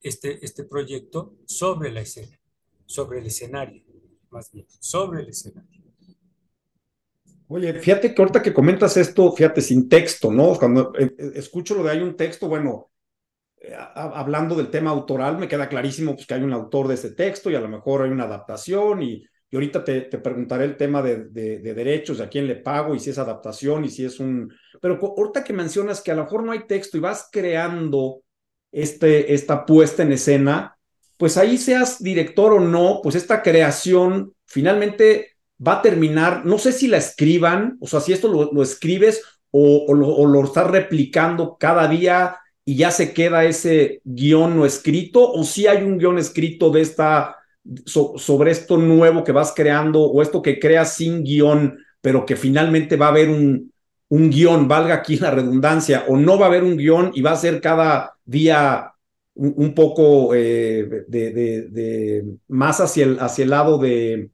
[0.00, 2.38] este, este proyecto sobre la escena,
[2.86, 3.82] sobre el escenario,
[4.30, 5.89] más bien, sobre el escenario.
[7.52, 10.54] Oye, fíjate que ahorita que comentas esto, fíjate, sin texto, ¿no?
[10.54, 12.92] Cuando eh, eh, escucho lo de hay un texto, bueno,
[13.60, 17.10] eh, hablando del tema autoral, me queda clarísimo pues, que hay un autor de ese
[17.10, 20.76] texto y a lo mejor hay una adaptación y, y ahorita te, te, preguntaré el
[20.76, 23.88] tema de, de, de, derechos, de a quién le pago y si es adaptación y
[23.88, 24.54] si es un...
[24.80, 28.22] Pero ahorita que mencionas que a lo mejor no hay texto y vas creando
[28.70, 30.76] este, esta puesta en escena,
[31.16, 35.30] pues ahí seas director o no, pues esta creación finalmente
[35.66, 39.92] va a terminar, no sé si la escriban, o sea, si esto lo, escribes o,
[39.94, 45.66] lo, estás replicando cada día y ya se queda ese guion no escrito o si
[45.66, 47.36] hay un guion escrito de esta
[47.84, 52.96] sobre esto nuevo que vas creando o esto que creas sin guion, pero que finalmente
[52.96, 53.72] va a haber un,
[54.08, 57.32] un guion, valga aquí la redundancia, o no va a haber un guion y va
[57.32, 58.92] a ser cada día
[59.34, 64.30] un, poco eh, de, más hacia el, hacia el lado de,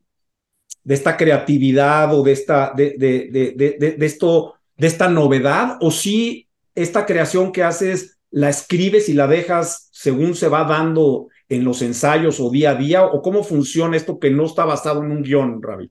[0.87, 6.47] de esta creatividad o de esta, de, de, esto, de esta novedad, o si
[6.77, 11.83] esta creación que haces la escribes y la dejas según se va dando en los
[11.83, 13.05] ensayos o día a día?
[13.05, 15.91] ¿O cómo funciona esto que no está basado en un guion, Ravi?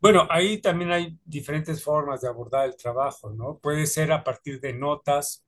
[0.00, 3.58] Bueno, ahí también hay diferentes formas de abordar el trabajo, ¿no?
[3.58, 5.44] Puede ser a partir de notas,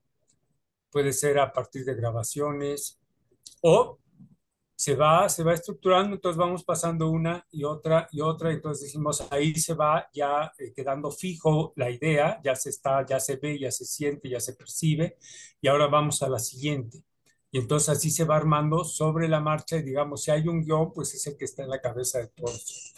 [0.90, 2.98] puede ser a partir de grabaciones,
[3.60, 4.00] o
[4.76, 9.26] se va, se va estructurando, entonces vamos pasando una y otra y otra, entonces decimos,
[9.30, 13.58] ahí se va ya eh, quedando fijo la idea, ya se está, ya se ve,
[13.58, 15.16] ya se siente, ya se percibe,
[15.62, 17.02] y ahora vamos a la siguiente.
[17.50, 20.92] Y entonces así se va armando sobre la marcha y digamos, si hay un guion,
[20.92, 22.92] pues es el que está en la cabeza de todos.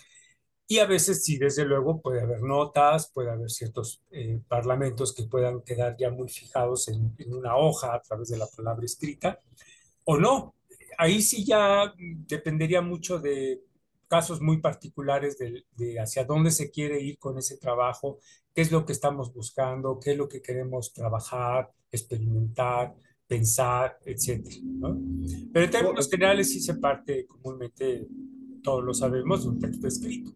[0.66, 5.24] Y a veces sí, desde luego, puede haber notas, puede haber ciertos eh, parlamentos que
[5.24, 9.40] puedan quedar ya muy fijados en una hoja a través de la palabra escrita,
[10.04, 10.54] o no,
[10.98, 13.62] ahí sí ya dependería mucho de
[14.08, 18.18] casos muy particulares de, hacia dónde se quiere ir con ese trabajo,
[18.54, 22.94] qué es lo que estamos buscando, qué es lo que queremos trabajar, experimentar,
[23.26, 24.48] pensar, etc.
[25.52, 28.06] Pero en términos generales sí se parte comúnmente,
[28.62, 30.32] todos lo sabemos, de un texto escrito.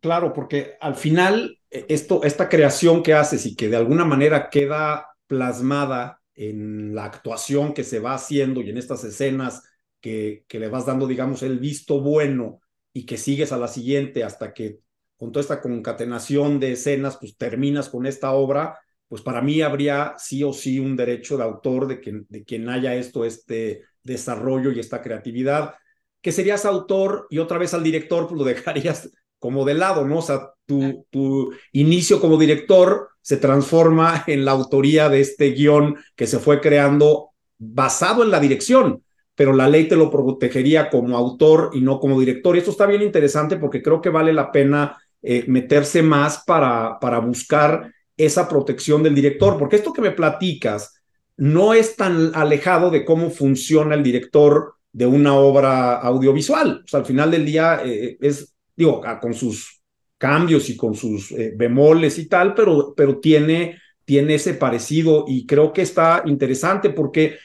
[0.00, 4.50] Claro, porque al final eh, esto, esta creación que haces y que de alguna manera
[4.50, 9.62] queda plasmada en la actuación que se va haciendo y en estas escenas
[10.06, 12.60] que, le vas dando, digamos, el visto bueno
[12.92, 14.78] y que sigues a la siguiente hasta que
[15.16, 20.14] con toda esta concatenación de escenas, pues terminas con esta obra, pues para mí habría
[20.18, 24.70] sí o sí un derecho de autor de, que, de quien haya esto, este desarrollo
[24.70, 25.74] y esta creatividad,
[26.20, 30.18] que serías autor y otra vez al director, pues lo dejarías como de lado, ¿no?
[30.18, 35.96] O sea, tu, tu inicio como director se transforma en la autoría de este guion
[36.14, 39.02] que se fue creando basado en la dirección,
[39.36, 42.56] pero la ley te lo protegería como autor y no como director.
[42.56, 46.98] Y esto está bien interesante porque creo que vale la pena eh, meterse más para,
[46.98, 51.02] para buscar esa protección del director, porque esto que me platicas
[51.36, 56.82] no es tan alejado de cómo funciona el director de una obra audiovisual.
[56.90, 59.82] Al final del día eh, es, digo, con sus
[60.16, 65.44] cambios y con sus eh, bemoles y tal, pero, pero tiene, tiene ese parecido y
[65.44, 67.36] creo que está interesante porque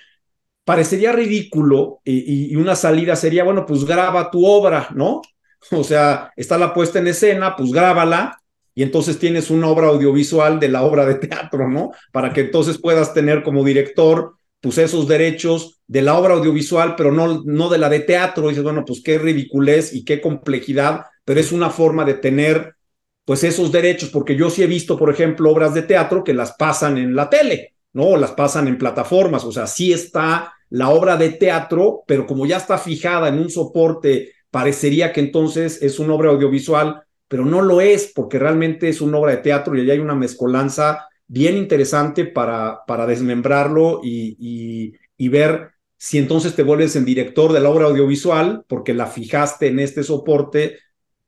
[0.65, 5.21] parecería ridículo y, una salida sería, bueno, pues graba tu obra, ¿no?
[5.71, 8.41] O sea, está la puesta en escena, pues grábala
[8.74, 11.91] y entonces tienes una obra audiovisual de la obra de teatro, ¿no?
[12.12, 17.12] Para que entonces puedas tener como director pues esos derechos de la obra audiovisual, pero
[17.12, 18.47] no, no de la de teatro.
[18.47, 22.76] Dices, bueno, pues qué ridiculez y qué complejidad, pero es una forma de tener
[23.26, 26.54] pues esos derechos, porque yo sí he visto, por ejemplo, obras de teatro que las
[26.54, 28.17] pasan en la tele, ¿no?
[28.17, 32.58] Las pasan en plataformas, o sea, sí está la obra de teatro, pero como ya
[32.58, 37.82] está fijada en un soporte, parecería que entonces es una obra audiovisual, pero no lo
[37.82, 42.25] es, porque realmente es una obra de teatro y allá hay una mezcolanza bien interesante
[42.25, 44.36] para, para desmembrarlo y,
[45.17, 49.67] y, ver si entonces te vuelves en director de la obra audiovisual, porque la fijaste
[49.67, 50.80] en este soporte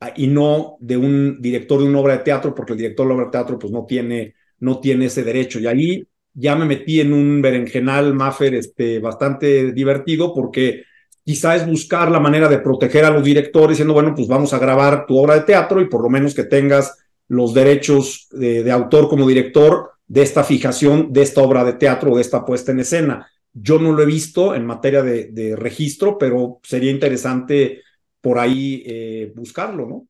[0.02, 3.10] ah, y no de un director de una obra de teatro, porque el director de
[3.10, 5.60] la obra de teatro pues no tiene, no tiene ese derecho.
[5.60, 10.84] Y ahí ya me metí en un berenjenal, Maffer, este, bastante divertido, porque
[11.24, 14.60] quizá es buscar la manera de proteger a los directores, diciendo, bueno, pues vamos a
[14.60, 19.08] grabar tu obra de teatro y por lo menos que tengas los derechos de, autor
[19.08, 22.80] como director de esta fijación de esta obra de teatro o de esta puesta en
[22.80, 23.28] escena.
[23.54, 27.82] Yo no lo he visto en materia de, registro, pero sería interesante
[28.19, 30.08] por ahí eh, buscarlo, ¿no?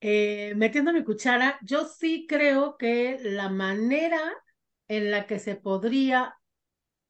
[0.00, 4.20] Eh, metiendo mi cuchara, yo sí creo que la manera
[4.88, 6.36] en la que se podría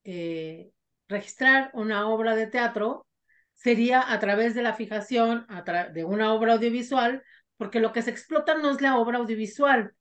[0.05, 0.71] eh,
[1.09, 3.07] registrar una obra de teatro
[3.53, 5.47] sería a través de la fijación
[5.93, 7.23] de una obra audiovisual,
[7.57, 9.95] porque lo que se explota no es la obra audiovisual,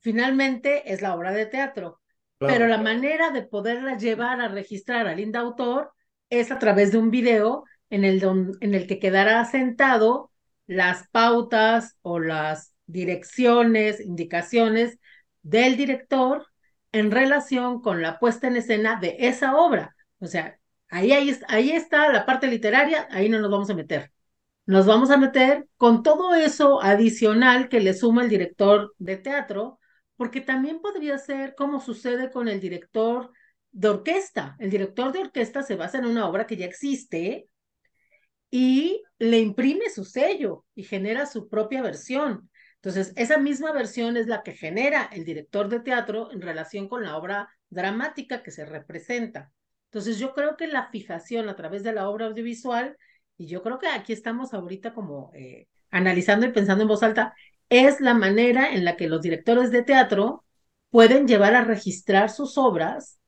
[0.00, 2.00] finalmente es la obra de teatro.
[2.38, 5.92] Pero la manera de poderla llevar a registrar al indautor
[6.28, 8.22] es a través de un video en el,
[8.60, 10.30] en el que quedará sentado
[10.66, 14.98] las pautas o las direcciones, indicaciones
[15.42, 16.46] del director
[16.92, 19.94] en relación con la puesta en escena de esa obra.
[20.20, 24.12] O sea, ahí, ahí, ahí está la parte literaria, ahí no nos vamos a meter.
[24.66, 29.78] Nos vamos a meter con todo eso adicional que le suma el director de teatro
[30.16, 33.32] porque también podría ser como sucede con el director
[33.72, 34.56] de orquesta.
[34.58, 37.48] El director de orquesta se basa en una obra que ya existe
[38.50, 42.50] y le imprime su sello y genera su propia versión.
[42.76, 47.02] Entonces, esa misma versión es la que genera el director de teatro en relación con
[47.02, 49.50] la obra dramática que se representa.
[49.86, 52.96] Entonces, yo creo que la fijación a través de la obra audiovisual,
[53.38, 57.34] y yo creo que aquí estamos ahorita como eh, analizando y pensando en voz alta,
[57.68, 60.44] es la manera en la que los directores de teatro
[60.90, 63.18] pueden llevar a registrar sus obras,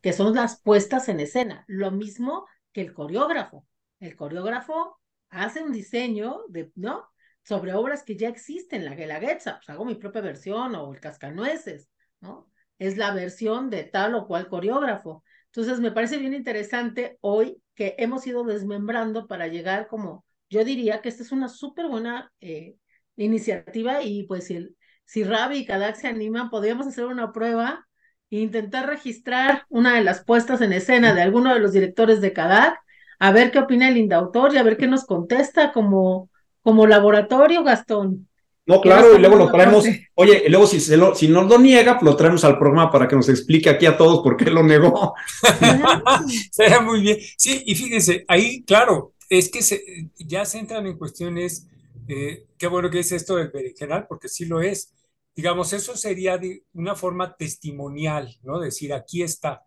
[0.00, 1.64] que son las puestas en escena.
[1.66, 3.64] Lo mismo que el coreógrafo.
[4.00, 7.08] El coreógrafo hace un diseño de, ¿no?
[7.46, 11.88] sobre obras que ya existen, la Guelaguetza, pues hago mi propia versión, o el Cascanueces,
[12.20, 12.50] ¿no?
[12.76, 15.22] Es la versión de tal o cual coreógrafo.
[15.46, 21.00] Entonces, me parece bien interesante hoy que hemos ido desmembrando para llegar como, yo diría
[21.00, 22.74] que esta es una súper buena eh,
[23.14, 27.86] iniciativa y pues si, si Rabi y Kadak se animan, podríamos hacer una prueba
[28.28, 32.32] e intentar registrar una de las puestas en escena de alguno de los directores de
[32.32, 32.76] Kadak,
[33.18, 36.30] a ver qué opina el indautor y a ver qué nos contesta como,
[36.62, 38.28] como laboratorio, Gastón.
[38.66, 41.56] No, claro, y luego lo traemos, oye, y luego si, se lo, si nos lo
[41.56, 44.50] niega, pues lo traemos al programa para que nos explique aquí a todos por qué
[44.50, 45.14] lo negó.
[46.50, 47.18] Sería muy bien.
[47.38, 51.68] Sí, y fíjense, ahí, claro, es que se, ya se entran en cuestiones
[52.08, 54.92] eh, qué bueno que es esto del berenjenal, porque sí lo es.
[55.34, 58.58] Digamos, eso sería de una forma testimonial, ¿no?
[58.58, 59.65] Decir, aquí está.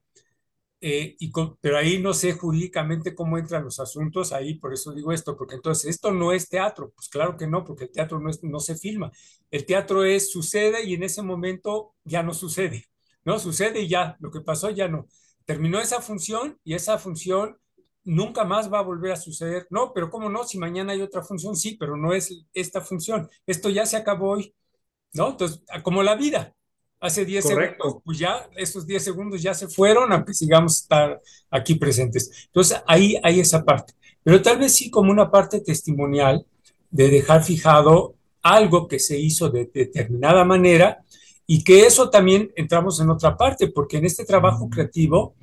[0.81, 5.11] Eh, y pero ahí no sé jurídicamente cómo entran los asuntos, ahí por eso digo
[5.11, 8.29] esto, porque entonces esto no es teatro, pues claro que no, porque el teatro no,
[8.29, 9.11] es, no se filma,
[9.51, 12.85] el teatro es, sucede y en ese momento ya no sucede,
[13.25, 13.39] ¿no?
[13.39, 15.07] Sucede y ya, lo que pasó ya no.
[15.45, 17.57] Terminó esa función y esa función
[18.03, 19.67] nunca más va a volver a suceder.
[19.69, 20.43] No, pero ¿cómo no?
[20.43, 23.29] Si mañana hay otra función, sí, pero no es esta función.
[23.45, 24.55] Esto ya se acabó hoy,
[25.13, 25.29] ¿no?
[25.31, 26.55] Entonces, como la vida.
[27.01, 31.75] Hace 10 segundos, pues ya esos 10 segundos ya se fueron, aunque sigamos estar aquí
[31.75, 32.29] presentes.
[32.47, 33.93] Entonces, ahí hay esa parte.
[34.23, 36.45] Pero tal vez sí como una parte testimonial
[36.91, 41.03] de dejar fijado algo que se hizo de determinada manera
[41.45, 45.35] y que eso también entramos en otra parte, porque en este trabajo creativo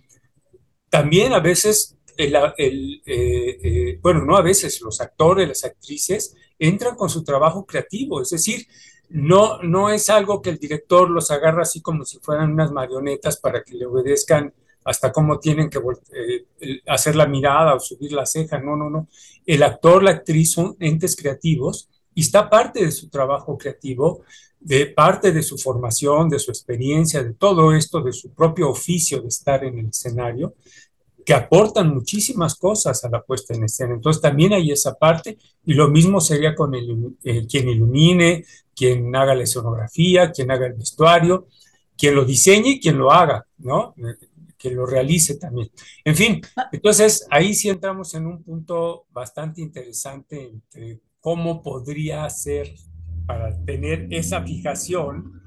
[0.88, 6.34] también a veces, el, el, eh, eh, bueno, no a veces, los actores, las actrices
[6.58, 8.66] entran con su trabajo creativo, es decir,
[9.08, 13.36] no, no es algo que el director los agarra así como si fueran unas marionetas
[13.38, 14.52] para que le obedezcan
[14.84, 15.80] hasta cómo tienen que
[16.12, 18.58] eh, hacer la mirada o subir la ceja.
[18.58, 19.08] No, no, no.
[19.44, 24.22] El actor, la actriz son entes creativos y está parte de su trabajo creativo,
[24.60, 29.20] de parte de su formación, de su experiencia, de todo esto, de su propio oficio
[29.20, 30.54] de estar en el escenario,
[31.24, 33.94] que aportan muchísimas cosas a la puesta en escena.
[33.94, 38.44] Entonces también hay esa parte y lo mismo sería con eh, quien ilumine,
[38.76, 41.48] quien haga la escenografía, quien haga el vestuario,
[41.96, 43.94] quien lo diseñe y quien lo haga, ¿no?
[44.58, 45.70] que lo realice también.
[46.04, 46.40] En fin,
[46.72, 52.74] entonces ahí sí entramos en un punto bastante interesante entre cómo podría ser
[53.26, 55.42] para tener esa fijación,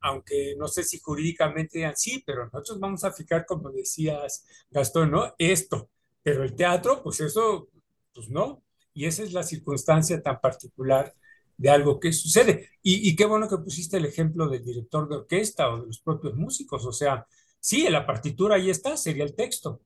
[0.00, 5.10] aunque no sé si jurídicamente digan sí, pero nosotros vamos a fijar, como decías, Gastón,
[5.10, 5.34] ¿no?
[5.38, 5.90] Esto,
[6.22, 7.68] pero el teatro, pues eso,
[8.14, 8.62] pues no.
[8.94, 11.14] Y esa es la circunstancia tan particular
[11.62, 12.70] de algo que sucede.
[12.82, 16.00] Y, y, qué bueno que pusiste el ejemplo del director de orquesta o de los
[16.00, 16.84] propios músicos.
[16.84, 17.26] O sea,
[17.62, 19.80] Sí, en la partitura ahí está, sería el texto,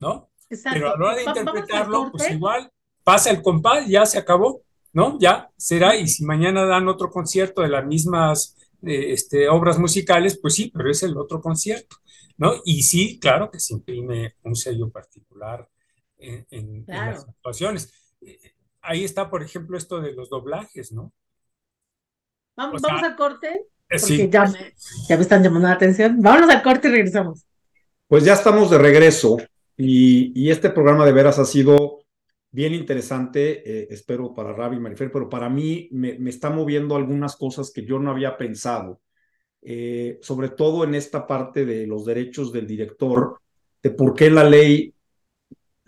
[0.00, 0.30] ¿no?
[0.48, 0.78] Exacto.
[0.78, 2.72] Pero a la hora de interpretarlo, pues igual
[3.04, 4.62] pasa el compás, ya se acabó,
[4.94, 5.18] ¿no?
[5.20, 10.38] Ya será, y si mañana dan otro concierto de las mismas eh, este, obras musicales,
[10.40, 11.96] pues sí, pero es el otro concierto,
[12.38, 12.54] ¿no?
[12.64, 15.68] Y sí, claro que se imprime un sello particular
[16.16, 17.92] en, las actuaciones.
[18.88, 21.12] Eh, ahí está, por ejemplo, esto de los doblajes, ¿no?
[22.56, 26.20] Vamos, vamos al corte porque ya, me, están llamando la atención.
[26.20, 27.46] Vámonos al corte y regresamos.
[28.06, 29.36] Pues ya estamos de regreso
[29.76, 32.00] y, este programa de veras ha sido
[32.50, 37.36] bien interesante, eh, espero para Ravi y Marifer, pero para mí me, está moviendo algunas
[37.36, 39.00] cosas que yo no había pensado,
[39.62, 43.40] eh, sobre todo en esta parte de los derechos del director,
[43.82, 44.94] de por qué la ley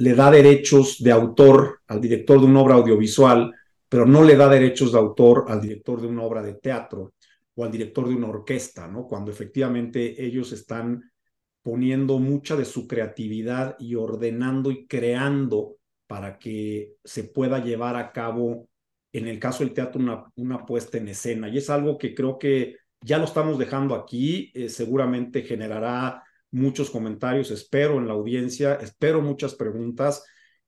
[0.01, 3.55] le da derechos de autor al director de una obra audiovisual,
[3.87, 7.13] pero no le da derechos de autor al director de una obra de teatro
[7.55, 9.07] o al director de una orquesta, ¿no?
[9.07, 11.13] Cuando efectivamente ellos están
[11.63, 15.77] poniendo mucha de su creatividad y ordenando y creando
[16.07, 18.69] para que se pueda llevar a cabo,
[19.13, 21.51] en el caso del teatro, una, una puesta en escena.
[21.51, 26.23] Y es algo que creo que ya lo estamos dejando aquí, eh, seguramente generará
[26.53, 30.25] muchos comentarios, espero en la audiencia, espero muchas preguntas.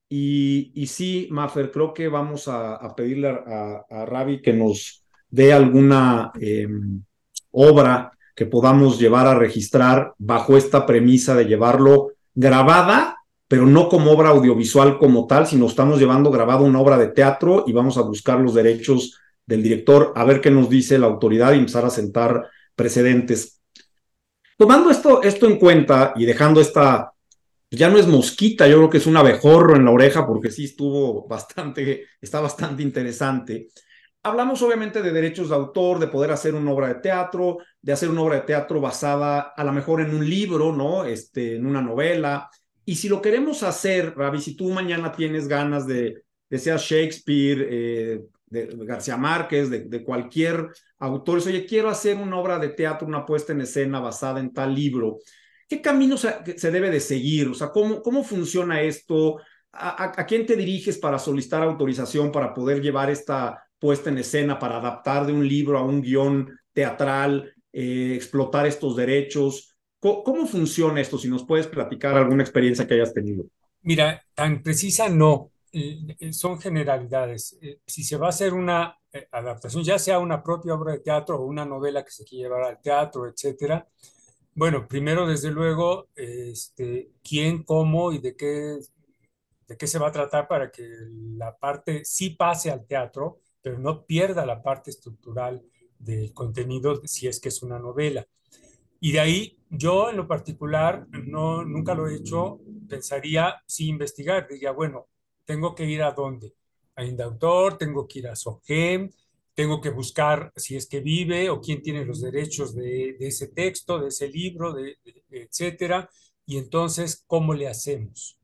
[0.09, 5.03] Y, y sí, Mafer, creo que vamos a, pedirle a, a que nos
[5.33, 7.03] de alguna em,
[7.51, 13.17] obra que podamos llevar a registrar bajo esta premisa de llevarlo grabada,
[13.49, 17.65] pero no como obra audiovisual como tal, sino estamos llevando grabada una obra de teatro
[17.67, 21.53] y vamos a buscar los derechos del director, a ver qué nos dice la autoridad
[21.53, 23.62] y empezar a sentar precedentes.
[24.63, 27.13] Tomando esto, esto en cuenta y dejando esta,
[27.69, 30.67] ya no es mosquita, yo creo que es un abejorro en la oreja porque sí
[30.67, 33.67] estuvo bastante, está bastante interesante.
[34.23, 38.09] Hablamos obviamente de derechos de autor, de poder hacer una obra de teatro, de hacer
[38.09, 41.05] una obra de teatro basada a lo mejor en un libro, ¿no?
[41.05, 42.49] Este, en una novela.
[42.85, 47.67] Y si lo queremos hacer, Ravi, si tú mañana tienes ganas de, de sea Shakespeare,
[47.69, 48.21] eh,
[48.53, 53.53] de, García Márquez, de, cualquier autor, oye, quiero hacer una obra de teatro, una puesta
[53.53, 55.19] en escena basada en tal libro,
[55.69, 57.49] ¿qué camino se, se debe de seguir?
[57.49, 59.39] O sea, ¿cómo, cómo funciona esto?
[59.73, 64.59] ¿A, a, quién te diriges para solicitar autorización para poder llevar esta puesta en escena
[64.59, 69.75] para adaptar de un libro a un guion teatral, eh, explotar estos derechos.
[69.99, 71.17] ¿Cómo, funciona esto?
[71.17, 73.45] Si nos puedes platicar alguna experiencia que hayas tenido.
[73.83, 77.59] Mira, tan precisa no, eh, eh, son generalidades.
[77.87, 78.97] si se va a hacer una
[79.31, 82.65] adaptación, ya sea una propia obra de teatro o una novela que se quiere llevar
[82.65, 83.87] al teatro, etcétera,
[84.55, 88.79] bueno, primero, desde luego, este, quién, cómo y de qué,
[89.67, 90.87] de qué se va a tratar para que
[91.37, 95.63] la parte sí pase al teatro pero no pierda la parte estructural
[95.99, 98.27] del contenido si es que es una novela.
[99.01, 104.47] Y de ahí, yo en lo particular, no, nunca lo he hecho, pensaría, sí investigar,
[104.49, 105.09] diría, bueno,
[105.45, 106.55] tengo que ir a dónde?
[106.97, 109.11] A Indautor, tengo que ir a SOGEM,
[109.55, 113.99] tengo que buscar si es que vive o quién tiene los derechos de, ese texto,
[113.99, 114.99] de ese libro, de,
[115.31, 116.09] etcétera,
[116.47, 118.39] y entonces, ¿cómo le hacemos?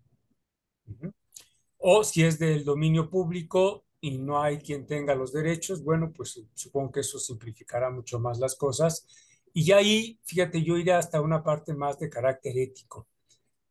[1.79, 6.41] O si es del dominio público, y no hay quien tenga los derechos, bueno, pues
[6.55, 9.07] supongo que eso simplificará mucho más las cosas.
[9.53, 13.09] Y ahí, fíjate, yo iré hasta una parte más de carácter ético,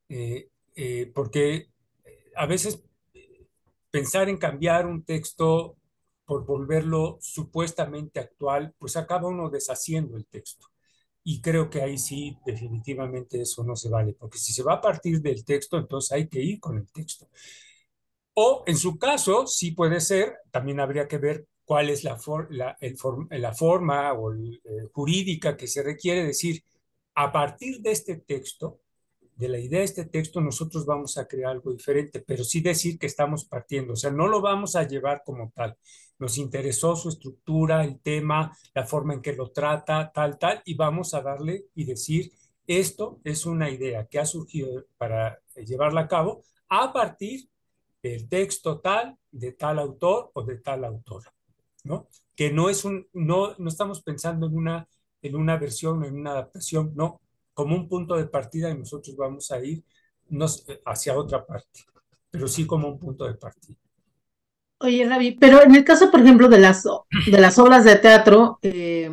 [0.10, 1.70] eh, eh, porque
[2.36, 2.82] a veces
[3.92, 5.78] pensar en cambiar un texto
[6.26, 10.68] por volverlo supuestamente actual, pues acaba uno deshaciendo el texto.
[11.24, 14.82] Y creo que ahí sí, definitivamente eso no se vale, porque si se va a
[14.82, 17.30] partir del texto, entonces hay que ir con el texto.
[18.34, 24.12] O en su caso, sí puede ser, también habría que ver cuál es la, forma
[24.12, 26.64] eh, jurídica que se requiere decir,
[27.16, 28.80] a partir de este texto,
[29.38, 32.98] de la idea de este texto, nosotros vamos a crear algo diferente, pero sí decir
[32.98, 35.78] que estamos partiendo, o sea, no lo vamos a llevar como tal.
[36.18, 40.74] Nos interesó su estructura, el tema, la forma en que lo trata, tal, tal, y
[40.74, 42.32] vamos a darle y decir,
[42.66, 47.48] esto es una idea que ha surgido para llevarla a cabo a partir
[48.02, 51.32] del texto tal, de tal autor o de tal autora,
[51.84, 52.08] ¿no?
[52.36, 54.88] Que no es un, no, no estamos pensando en una,
[55.22, 57.22] en una versión, en una adaptación, no,
[57.58, 59.84] como un punto de partida y nosotros vamos a ir
[60.86, 61.86] hacia otra parte,
[62.30, 63.76] pero sí como un punto de partida.
[64.78, 68.60] Oye, Ravi, pero en el caso, por ejemplo, de las, de las obras de teatro
[68.62, 69.10] eh,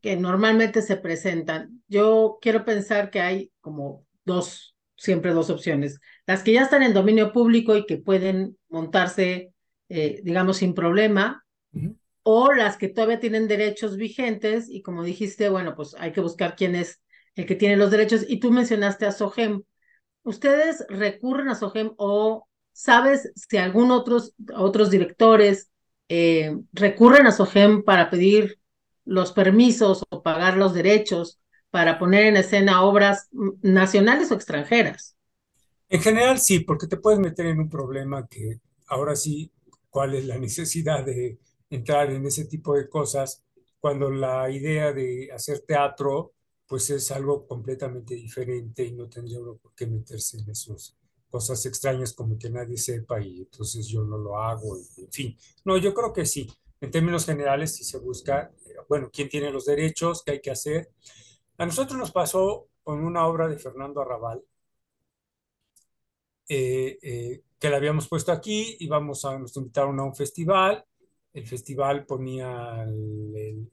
[0.00, 6.00] que normalmente se presentan, yo quiero pensar que hay como dos, siempre dos opciones.
[6.26, 9.52] Las que ya están en dominio público y que pueden montarse,
[9.90, 11.44] eh, digamos, sin problema,
[12.22, 16.56] o las que todavía tienen derechos vigentes y como dijiste, bueno, pues hay que buscar
[16.56, 17.02] quién es
[17.36, 19.62] el que tiene los derechos, y tú mencionaste a SOGEM.
[20.22, 25.70] ¿Ustedes recurren a SOGEM o sabes si algún otros, otros directores
[26.08, 28.58] eh, recurren a SOGEM para pedir
[29.04, 31.38] los permisos o pagar los derechos
[31.70, 33.28] para poner en escena obras
[33.62, 35.14] nacionales o extranjeras?
[35.88, 39.52] En general sí, porque te puedes meter en un problema que ahora sí,
[39.90, 41.38] ¿cuál es la necesidad de
[41.70, 43.44] entrar en ese tipo de cosas
[43.78, 46.32] cuando la idea de hacer teatro
[46.66, 50.96] pues es algo completamente diferente y no tendría por qué meterse en esas
[51.28, 55.36] cosas extrañas como que nadie sepa y entonces yo no lo hago, en fin.
[55.64, 56.50] No, yo creo que sí.
[56.80, 60.50] En términos generales, si se busca, eh, bueno, quién tiene los derechos, qué hay que
[60.50, 60.90] hacer.
[61.58, 64.42] A nosotros nos pasó con una obra de Fernando Arrabal,
[66.48, 70.84] eh, eh, que la habíamos puesto aquí, íbamos a, nos invitaron a un festival,
[71.36, 72.86] el festival ponía,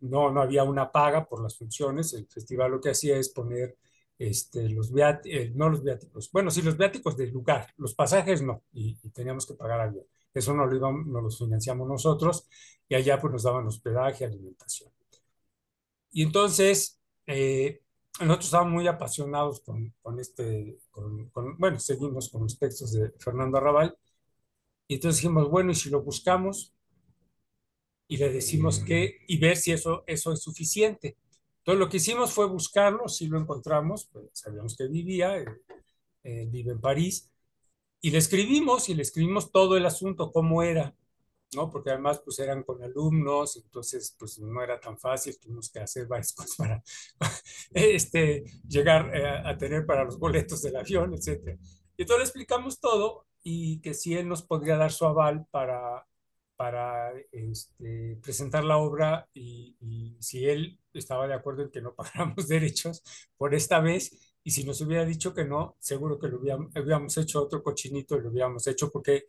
[0.01, 3.77] no, no había una paga por las funciones, el festival lo que hacía es poner
[4.19, 4.91] este, los
[5.23, 9.45] eh, no los viáticos, bueno, sí, los viáticos del lugar, los pasajes no, y, teníamos
[9.45, 10.07] que pagar algo.
[10.33, 12.49] Eso no lo, íbamos, no los financiamos nosotros,
[12.89, 14.91] y allá pues nos daban hospedaje, alimentación.
[16.11, 17.81] Y entonces, eh,
[18.19, 23.57] nosotros estábamos muy apasionados con, con este, con, bueno, seguimos con los textos de Fernando
[23.57, 23.97] Arrabal,
[24.87, 26.73] y entonces dijimos, bueno, y si lo buscamos,
[28.07, 31.17] y le decimos que, y ver si eso, eso es suficiente.
[31.59, 35.45] Entonces lo que hicimos fue buscarlo, si lo encontramos, pues sabíamos que vivía, eh,
[36.23, 37.31] eh, vive en París,
[38.01, 40.93] y le escribimos, y le escribimos todo el asunto, cómo era,
[41.55, 41.69] ¿no?
[41.69, 46.05] Porque además pues eran con alumnos, entonces pues no era tan fácil, tuvimos que hacer
[46.05, 46.83] varias cosas para
[47.73, 51.57] este, llegar eh, a tener para los boletos del avión, etc.
[51.95, 56.05] Y entonces le explicamos todo y que si él nos podría dar su aval para
[56.63, 62.47] para este, presentar la obra y, si él estaba de acuerdo en que no pagáramos
[62.47, 63.03] derechos
[63.35, 67.43] por esta vez y si nos hubiera dicho que no, seguro que lo hubiéramos, hecho
[67.43, 69.25] otro cochinito y lo hubiéramos hecho porque,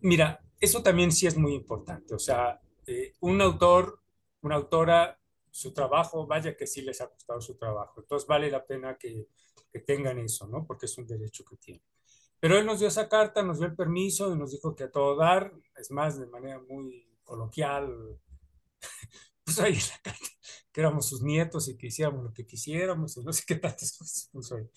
[0.00, 2.14] mira, eso también sí es muy importante.
[2.14, 4.02] O sea, eh, un autor,
[4.42, 5.18] una autora,
[5.50, 8.02] su trabajo, vaya que sí les ha costado su trabajo.
[8.02, 9.26] Entonces vale la pena que,
[9.72, 10.66] que tengan eso, ¿no?
[10.66, 11.82] Porque es un derecho que tienen.
[12.40, 14.90] Pero él nos dio esa carta, nos dio el permiso y nos dijo que a
[14.90, 18.18] todo dar, es más, de manera muy coloquial,
[19.44, 20.26] pues ahí la carta,
[20.72, 23.96] que éramos sus nietos y que hiciéramos lo que quisiéramos y no sé qué tantas
[23.96, 24.68] cosas puso ahí.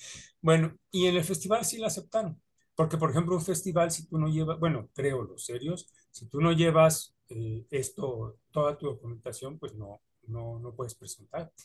[0.41, 2.41] Bueno, y en el festival sí la aceptaron,
[2.75, 6.41] porque por ejemplo un festival si tú no llevas, bueno, creo los serios, si tú
[6.41, 11.63] no llevas eh, esto, toda tu documentación, pues no, no, no puedes presentarte.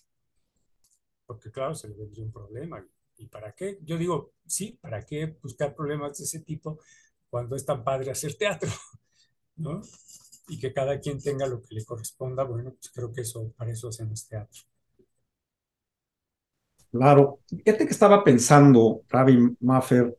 [1.27, 2.81] Porque claro, se le vendría un problema.
[2.81, 2.89] ¿Y
[3.25, 3.79] para qué?
[3.83, 6.79] Yo digo, sí, ¿para qué buscar problemas de ese tipo
[7.31, 8.71] cuando es tan padre hacer teatro?
[9.57, 9.81] ¿No?
[10.49, 13.73] Y que cada quien tenga lo que le corresponda, bueno, pues creo que eso, para
[13.73, 14.61] eso hacemos teatro.
[16.93, 20.17] Claro, fíjate que estaba pensando, Ravi Maffer,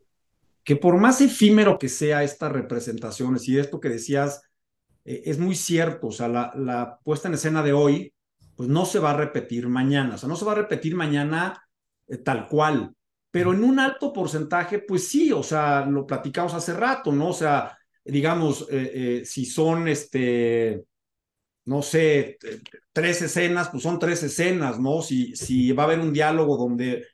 [0.62, 4.42] que por más efímero que sea estas representaciones y esto que decías,
[5.04, 8.14] eh, es muy cierto, o sea, la, la puesta en escena de hoy,
[8.54, 11.67] pues no se va a repetir mañana, o sea, no se va a repetir mañana
[12.08, 12.94] eh, tal cual.
[13.30, 17.28] Pero en un alto porcentaje, pues sí, o sea, lo platicamos hace rato, ¿no?
[17.28, 20.84] O sea, digamos, eh, eh, si son, este,
[21.66, 22.38] no sé,
[22.92, 25.02] tres escenas, pues son tres escenas, ¿no?
[25.02, 27.04] Si, si va a haber un diálogo donde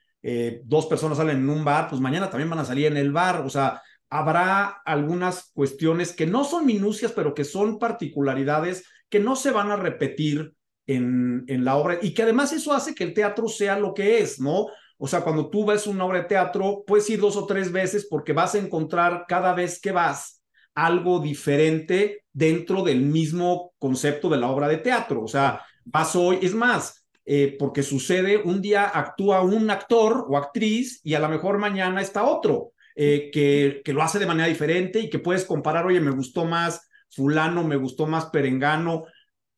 [0.65, 3.43] dos personas salen en un bar, pues mañana también van a salir en el bar,
[3.43, 9.37] o sea, habrá algunas cuestiones que no son minucias, pero que son particularidades que no
[9.37, 10.55] se van a repetir
[10.87, 14.19] en, en la obra y que además eso hace que el teatro sea lo que
[14.21, 14.67] es, ¿no?
[15.05, 18.07] O sea, cuando tú ves una obra de teatro, puedes ir dos o tres veces
[18.09, 20.43] porque vas a encontrar cada vez que vas
[20.75, 25.23] algo diferente dentro del mismo concepto de la obra de teatro.
[25.23, 30.39] O sea, vas hoy, es más, eh, porque sucede, un día actúa un actor o
[30.39, 34.49] actriz y a lo mejor mañana está otro, eh, que, que lo hace de manera
[34.49, 39.05] diferente y que puedes comparar, oye, me gustó más fulano, me gustó más perengano.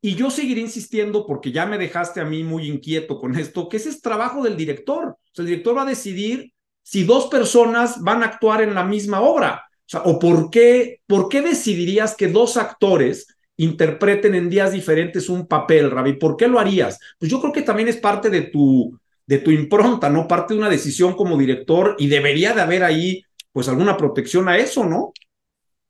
[0.06, 3.78] Y yo seguiré insistiendo porque ya me dejaste a mí muy inquieto con esto, que
[3.78, 5.04] ese es trabajo del director.
[5.08, 6.52] O sea, el director va a decidir
[6.84, 9.64] si dos personas van a actuar en la misma obra.
[9.80, 13.26] O sea, por qué, por qué decidirías que dos actores
[13.56, 16.12] interpreten en días diferentes un papel, Ravi?
[16.12, 17.00] ¿Por qué lo harías?
[17.18, 18.96] Pues yo creo que también es parte de tu,
[19.26, 20.28] de tu impronta, ¿no?
[20.28, 24.56] Parte de una decisión como director y debería de haber ahí, pues, alguna protección a
[24.56, 25.12] eso, ¿no?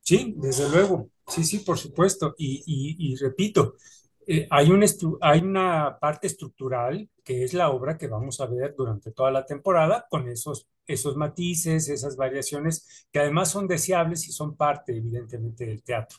[0.00, 1.10] Sí, desde luego.
[1.28, 2.34] Sí, sí, por supuesto.
[2.38, 3.74] Y, repito,
[4.26, 4.84] eh, hay, un
[5.20, 9.46] hay una parte estructural que es la obra que vamos a ver durante toda la
[9.46, 15.66] temporada con esos, esos matices, esas variaciones que además son deseables y son parte, evidentemente,
[15.66, 16.18] del teatro.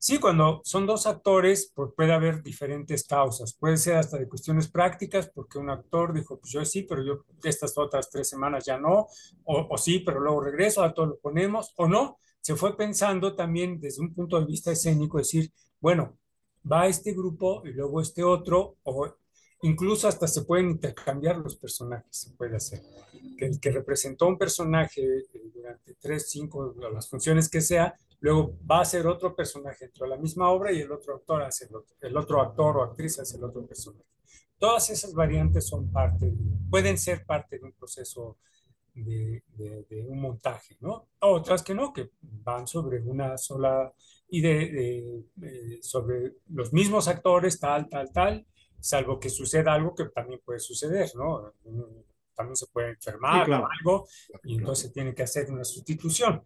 [0.00, 3.54] Sí, cuando son dos actores, pues puede haber diferentes causas.
[3.54, 7.24] Puede ser hasta de cuestiones prácticas, porque un actor dijo, pues yo sí, pero yo
[7.42, 9.08] estas otras tres semanas ya no,
[9.44, 12.18] o, o sí, pero luego regreso, a todo lo ponemos, o no.
[12.40, 16.16] Se fue pensando también desde un punto de vista escénico, decir, bueno,
[16.70, 19.08] va este grupo y luego este otro, o
[19.62, 22.82] incluso hasta se pueden intercambiar los personajes, se puede hacer.
[23.36, 28.56] Que el que representó un personaje eh, durante tres, cinco, las funciones que sea, luego
[28.68, 31.66] va a ser otro personaje dentro de la misma obra y el otro actor hace
[31.66, 34.04] el otro, el otro actor o actriz hace el otro personaje.
[34.58, 36.32] Todas esas variantes son parte,
[36.68, 38.38] pueden ser parte de un proceso
[38.92, 41.08] de, de, un montaje, ¿no?
[41.20, 43.92] Otras que no, que van sobre una sola
[44.30, 48.46] y de, eh, sobre los mismos actores, tal, tal, tal,
[48.80, 51.52] salvo que suceda algo que también puede suceder, ¿no?
[52.34, 54.08] También se puede enfermar o algo
[54.44, 56.42] y entonces tiene que hacer una sustitución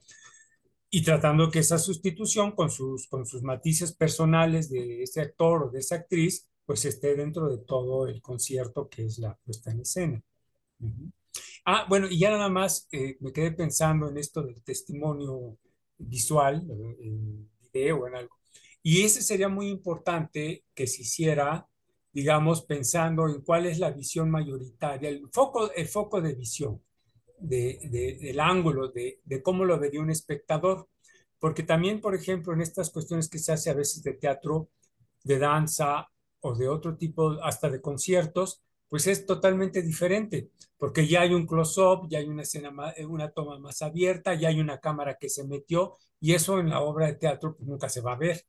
[0.95, 5.71] y tratando que esa sustitución con sus, con sus matices personales de ese actor o
[5.71, 9.81] de esa actriz, pues esté dentro de todo el concierto que es la puesta en
[9.81, 10.23] escena.
[11.65, 15.57] Ah, bueno, y ya nada más eh, me quedé pensando en esto del testimonio
[15.97, 18.37] visual, eh, video, en algo.
[18.83, 21.67] Y ese sería muy importante que se hiciera,
[22.13, 26.83] digamos, pensando en cuál es la visión mayoritaria, el foco, el foco de visión
[27.39, 30.89] de, del ángulo, de, de, cómo lo vería un espectador.
[31.39, 34.69] Porque también, por ejemplo, en estas cuestiones que se hace a veces de teatro,
[35.25, 36.09] de danza
[36.41, 38.63] o de otro tipo, hasta de conciertos,
[38.93, 42.71] pues es totalmente diferente, porque ya hay un close-up, ya hay una escena,
[43.09, 46.83] una toma más abierta, ya hay una cámara que se metió, y eso en la
[46.83, 48.45] obra de teatro pues, nunca se va a ver,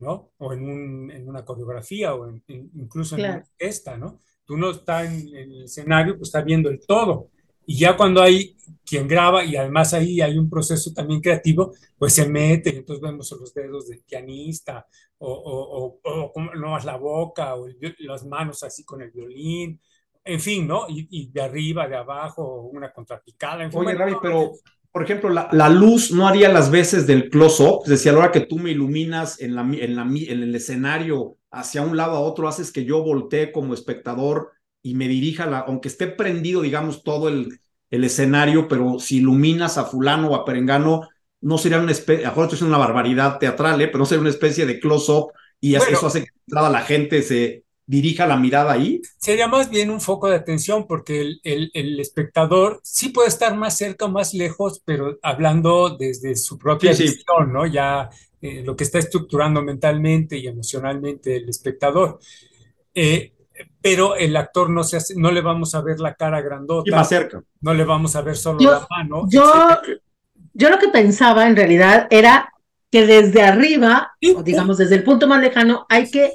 [0.00, 0.32] ¿no?
[0.38, 4.18] O en, un, en una coreografía, o incluso en una orquesta, ¿no?
[4.44, 7.30] Tú no estás en, en, el escenario, pues está viendo el todo.
[7.64, 12.14] Y ya cuando hay quien graba y además ahí hay un proceso también creativo, pues
[12.14, 14.88] se mete y entonces vemos los dedos del pianista
[15.26, 17.66] o, o, o, o no la boca o
[17.98, 19.80] las manos así con el violín,
[20.24, 20.86] en fin, ¿no?
[20.88, 23.64] Y, de arriba, de abajo, una contrapicada.
[23.64, 24.52] En fin, Oye, pero
[24.90, 28.18] por ejemplo, la, la, luz no haría las veces del close-up, es decir, a la
[28.20, 32.16] hora que tú me iluminas en, la, en, la, en el escenario hacia un lado
[32.16, 34.52] a otro, haces que yo voltee como espectador
[34.82, 37.58] y me dirija, la, aunque esté prendido, digamos, todo el,
[37.90, 41.08] el escenario, pero si iluminas a fulano o a perengano,
[41.44, 43.88] no sería una especie, a lo mejor esto es una barbaridad teatral, ¿eh?
[43.88, 48.26] pero no sería una especie de close-up y eso hace que la gente se dirija
[48.26, 49.02] la mirada ahí.
[49.18, 53.54] Sería más bien un foco de atención porque el, el, el espectador sí puede estar
[53.56, 57.66] más cerca o más lejos, pero hablando desde su propia visión, ¿no?
[57.66, 58.08] Ya
[58.40, 62.18] eh, lo que está estructurando mentalmente y emocionalmente el espectador.
[62.94, 63.32] Eh,
[63.82, 66.90] pero el actor no se hace, no le vamos a ver la cara grandota.
[66.90, 67.42] Y más cerca.
[67.60, 69.26] No le vamos a ver solo la mano.
[69.28, 69.44] Yo,
[70.54, 72.52] yo lo que pensaba en realidad era
[72.90, 76.34] que desde arriba, o digamos desde el punto más lejano, hay que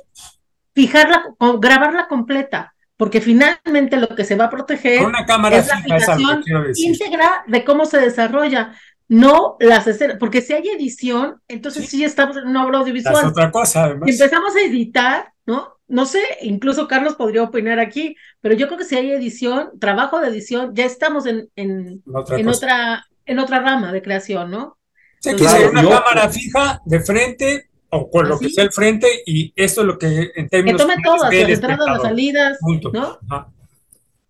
[0.75, 1.23] fijarla,
[1.59, 6.43] grabarla completa, porque finalmente lo que se va a proteger una cámara es la fijación
[6.75, 8.75] íntegra de cómo se desarrolla
[9.09, 13.15] no las escenas, porque si hay edición, entonces sí, estamos en una obra audiovisual.
[13.15, 14.07] Es otra cosa, además.
[14.07, 15.79] Si empezamos a editar, ¿no?
[15.87, 20.19] No sé, incluso Carlos podría opinar aquí, pero yo creo que si hay edición, trabajo
[20.19, 24.77] de edición, ya estamos en, en, otra, en otra, en otra rama de creación, ¿no?
[25.19, 29.53] Sí, claro, una cámara fija de frente o con lo que sea el frente y
[29.55, 32.91] eso es lo que en términos que tome todas las entradas las salidas punto.
[32.91, 33.19] ¿no?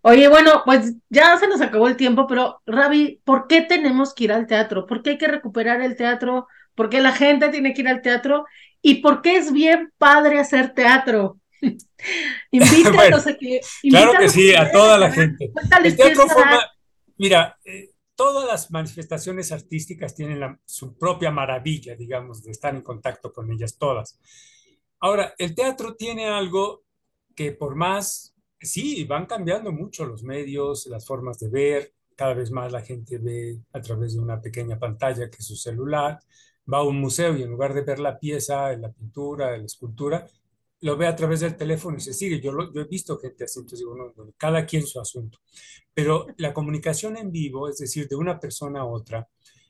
[0.02, 4.26] Oye, bueno, pues ya se nos acabó el tiempo, pero Ravi, ¿por qué tenemos que
[4.26, 4.86] ir al teatro?
[4.86, 6.48] ¿Por qué hay que recuperar el teatro?
[6.76, 8.46] ¿Por qué la gente tiene que ir al teatro?
[8.82, 11.38] ¿Y por qué es bien padre hacer teatro?
[12.52, 13.62] invítanos a que...
[13.90, 15.52] Claro que sí, a toda la gente.
[15.84, 16.66] El teatro forma...
[17.18, 17.90] Mira, eh,
[18.20, 23.78] todas las manifestaciones artísticas tienen su propia maravilla, digamos, de estar en contacto con ellas
[23.78, 24.20] todas.
[25.00, 26.84] Ahora, el teatro tiene algo
[27.34, 32.52] que por más sí, van cambiando mucho los medios, las formas de ver, cada vez
[32.52, 36.20] más la gente ve a través de una pequeña pantalla que es su celular,
[36.72, 40.28] va a un museo y en lugar de ver la pieza, la pintura, la escultura,
[40.82, 42.40] lo ve a través del teléfono y se sigue.
[42.40, 45.40] Yo, yo he visto gente así, entonces digo, no, cada quien su asunto.
[45.94, 49.28] Pero la comunicación en vivo, es decir, de una persona a otra,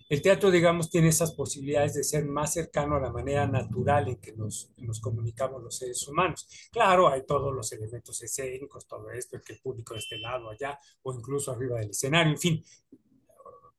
[0.10, 4.16] el teatro, digamos, tiene esas posibilidades de ser más cercano a la manera natural en
[4.16, 6.48] que nos, nos comunicamos los seres humanos.
[6.72, 10.80] Claro, hay todos los elementos escénicos, todo esto, que el público de este lado, allá,
[11.04, 12.66] o incluso arriba del escenario, en fin.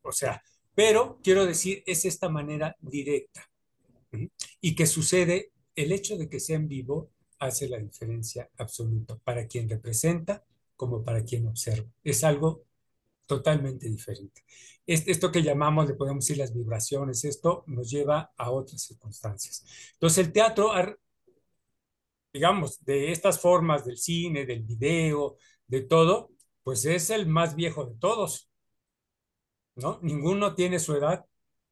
[0.02, 0.40] O sea,
[0.72, 3.50] pero quiero decir, es esta manera directa.
[4.60, 7.10] Y que sucede, el hecho de que sea en vivo
[7.40, 10.44] hace la diferencia absoluta para quien representa
[10.76, 11.88] como para quien observa.
[12.04, 12.64] Es algo
[13.26, 14.42] totalmente diferente.
[14.86, 19.64] Esto que llamamos, le podemos decir las vibraciones, esto nos lleva a otras circunstancias.
[19.92, 20.72] Entonces el teatro,
[22.32, 25.36] digamos, de estas formas del cine, del video,
[25.66, 26.32] de todo,
[26.62, 28.50] pues es el más viejo de todos,
[29.76, 30.00] ¿no?
[30.02, 31.24] Ninguno tiene su edad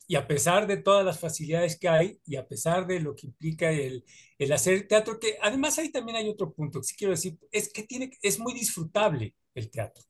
[0.09, 3.29] y a pesar de todas las facilidades que hay y a pesar de lo que
[3.29, 4.05] implica el,
[4.39, 7.73] el hacer teatro, que además ahí también hay otro punto que sí quiero decir, es
[7.73, 10.05] que tiene, es muy disfrutable el teatro.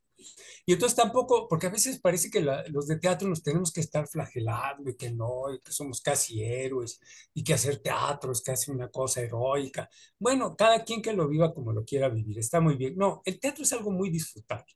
[0.67, 4.07] Y entonces tampoco, porque a veces parece que los de teatro nos tenemos que estar
[4.09, 7.01] flagelando y que no, y que somos casi héroes
[7.35, 9.89] y que hacer teatro es casi una cosa heroica.
[10.19, 12.97] Bueno, cada quien que lo viva como lo quiera vivir, está muy bien.
[12.97, 14.67] No, el teatro es algo muy disfrutable.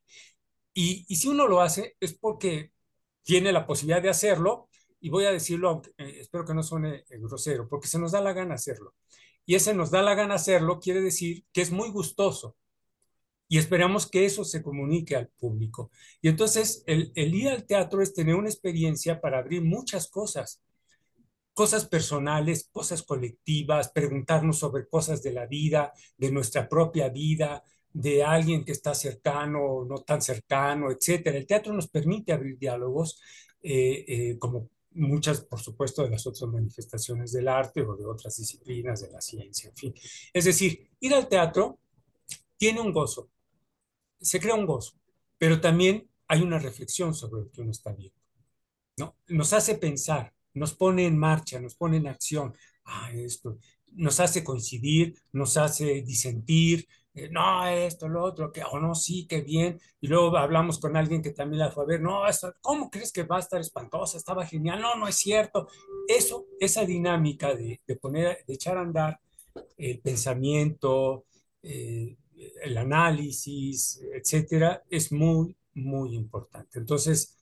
[0.73, 2.71] Y, y si uno lo hace es porque
[3.23, 4.69] tiene la posibilidad de hacerlo,
[5.03, 8.21] y voy a decirlo, eh, espero que no suene eh, grosero, porque se nos da
[8.21, 8.95] la gana hacerlo.
[9.45, 12.55] Y ese nos da la gana hacerlo quiere decir que es muy gustoso
[13.49, 15.91] y esperamos que eso se comunique al público.
[16.21, 20.61] Y entonces el, el, ir al teatro es tener una experiencia para abrir muchas cosas,
[21.53, 28.23] cosas personales, cosas colectivas, preguntarnos sobre cosas de la vida, de nuestra propia vida, de
[28.23, 31.37] alguien que está cercano o no tan cercano, etcétera.
[31.37, 33.19] El teatro nos permite abrir diálogos
[33.61, 38.37] eh, eh, como muchas, por supuesto, de las otras manifestaciones del arte o de otras
[38.37, 39.93] disciplinas de la ciencia, en fin.
[40.31, 41.79] Es decir, ir al teatro
[42.57, 43.29] tiene un gozo,
[44.19, 44.93] se crea un gozo,
[45.37, 48.17] pero también hay una reflexión sobre lo que uno está viendo.
[48.97, 49.15] ¿no?
[49.27, 52.55] Nos hace pensar, nos pone en marcha, nos pone en acción.
[52.85, 53.57] Ah, esto,
[53.91, 56.87] nos hace coincidir, nos hace disentir,
[57.29, 59.79] no, esto, lo otro, que, o no, sí, qué bien.
[60.01, 63.11] Y luego hablamos con alguien que también la fue a ver, no, esto, ¿cómo crees
[63.11, 64.17] que va a estar espantosa?
[64.17, 65.67] Estaba genial, no, no es cierto.
[66.07, 69.19] Eso, esa dinámica de, de poner, de echar a andar
[69.77, 71.25] el pensamiento,
[71.61, 72.17] eh,
[72.63, 76.79] el análisis, etcétera, es muy, muy importante.
[76.79, 77.37] Entonces,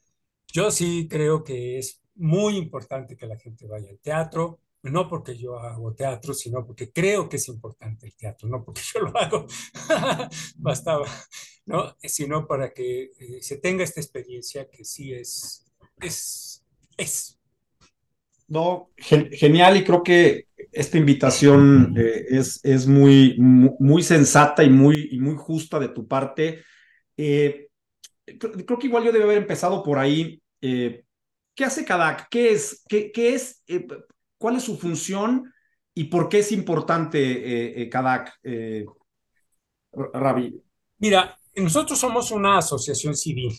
[0.52, 4.58] yo sí creo que es muy importante que la gente vaya al teatro,
[4.90, 8.80] no porque yo hago teatro, sino porque creo que es importante el teatro, no porque
[8.94, 9.46] yo lo hago,
[10.56, 11.06] bastaba,
[11.66, 11.96] ¿no?
[12.02, 15.64] Sino para que eh, se tenga esta experiencia que sí es,
[16.00, 16.64] es,
[16.96, 17.38] es.
[18.48, 25.08] No, genial y creo que esta invitación eh, es, es muy, muy, sensata y muy,
[25.12, 26.62] y muy justa de tu parte.
[27.16, 27.68] Eh,
[28.38, 30.42] creo, que igual yo debe haber empezado por ahí.
[30.60, 32.28] ¿Qué hace CADAC?
[32.28, 32.84] ¿Qué es?
[32.86, 33.62] ¿Qué, qué es
[34.42, 35.52] ¿Cuál es su función
[35.94, 38.40] y por qué es importante CADAC,
[39.92, 40.60] Ravi?
[40.98, 43.52] Mira, nosotros somos una asociación civil.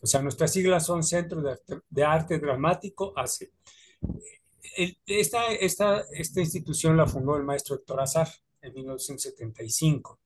[0.00, 1.42] O sea, nuestras siglas son Centro
[1.88, 3.52] de Arte, Dramático, ACE
[5.06, 8.28] esta, esta, esta institución la fundó el maestro Héctor Azar
[8.60, 10.18] en 1975.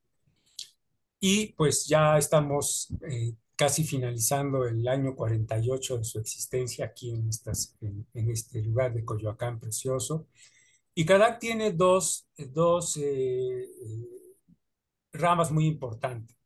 [1.20, 7.30] Y pues ya estamos eh, casi finalizando el año 48 de su existencia aquí en,
[8.30, 10.26] este lugar de Coyoacán precioso.
[10.94, 14.36] Y CADAC tiene dos, dos eh, eh,
[15.12, 16.36] ramas muy importantes.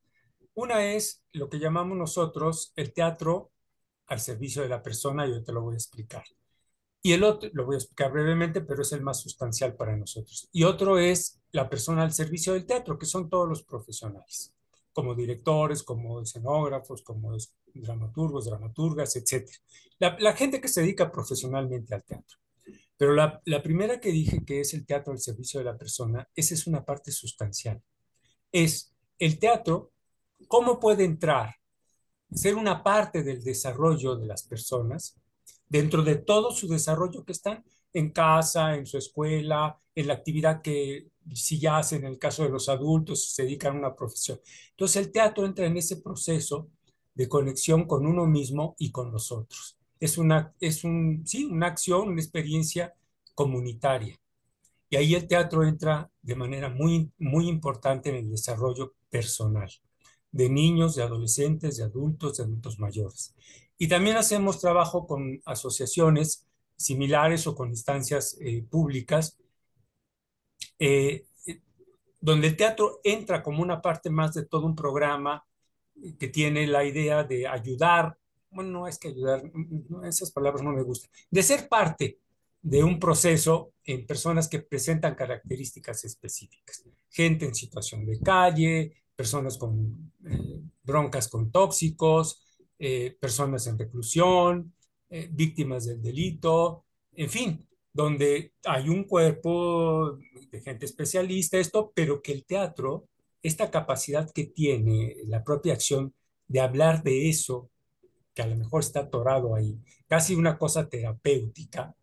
[0.54, 3.50] Una es lo que llamamos nosotros el teatro
[4.06, 6.24] al servicio de la persona, y yo te lo voy a explicar.
[7.02, 10.48] Y el otro, lo voy a explicar brevemente, pero es el más sustancial para nosotros.
[10.52, 14.52] Y otro es la persona al servicio del teatro, que son todos los profesionales,
[14.92, 17.36] como directores, como escenógrafos, como
[17.74, 19.48] dramaturgos, dramaturgas, etc.
[19.98, 22.38] La, gente que se dedica profesionalmente al teatro.
[22.96, 26.28] Pero la, la primera que dije que es el teatro al servicio de la persona,
[26.34, 27.80] esa es una parte sustancial.
[28.52, 29.92] Es el teatro,
[30.48, 31.60] ¿cómo puede entrar
[32.32, 35.16] ser una parte del desarrollo de las personas,
[35.68, 40.62] dentro de todo su desarrollo que están en casa, en su escuela, en la actividad
[40.62, 44.40] que si ya hacen en el caso de los adultos, se dedican a una profesión.
[44.70, 46.68] Entonces el teatro entra en ese proceso
[47.14, 49.78] de conexión con uno mismo y con los otros.
[49.98, 52.94] Es una, es un, sí, una acción, una experiencia
[53.34, 54.18] comunitaria.
[54.88, 59.70] Y ahí el teatro entra de manera muy, muy importante en el desarrollo personal
[60.32, 63.34] de niños, de adolescentes, de adultos, de adultos mayores.
[63.78, 66.46] Y también hacemos trabajo con asociaciones
[66.76, 69.38] similares o con instancias eh, públicas,
[70.80, 71.26] eh,
[72.20, 75.44] donde el teatro entra como una parte más de todo un programa
[76.18, 78.16] que tiene la idea de ayudar,
[78.50, 79.42] bueno, no es que ayudar,
[80.04, 82.18] esas palabras no me gustan, de ser parte
[82.62, 86.84] de un proceso en personas que presentan características específicas.
[87.10, 92.42] Gente en situación de calle, personas con eh, broncas con tóxicos,
[92.78, 94.74] eh, personas en reclusión,
[95.32, 100.18] víctimas del delito, en fin, donde hay un cuerpo
[100.50, 103.08] de gente especialista, esto, pero que el teatro,
[103.42, 106.14] esta capacidad que tiene la propia acción
[106.46, 107.70] de hablar de eso,
[108.34, 111.94] que a lo mejor está atorado ahí, casi una cosa terapéutica,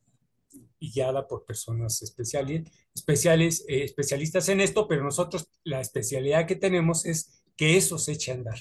[0.79, 7.05] guiada por personas especiales, especiales eh, especialistas en esto, pero nosotros la especialidad que tenemos
[7.05, 8.59] es que eso se eche a andar,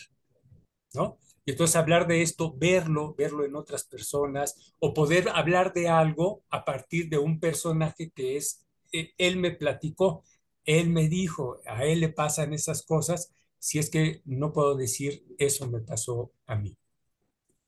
[0.95, 1.19] ¿no?
[1.47, 6.43] Y entonces hablar de esto, verlo, verlo en otras personas, o poder hablar de algo
[6.51, 10.25] a partir de un personaje que es, eh, él me platicó,
[10.67, 15.25] él me dijo, a él le pasan esas cosas, si es que no puedo decir,
[15.39, 16.77] eso me pasó a mí,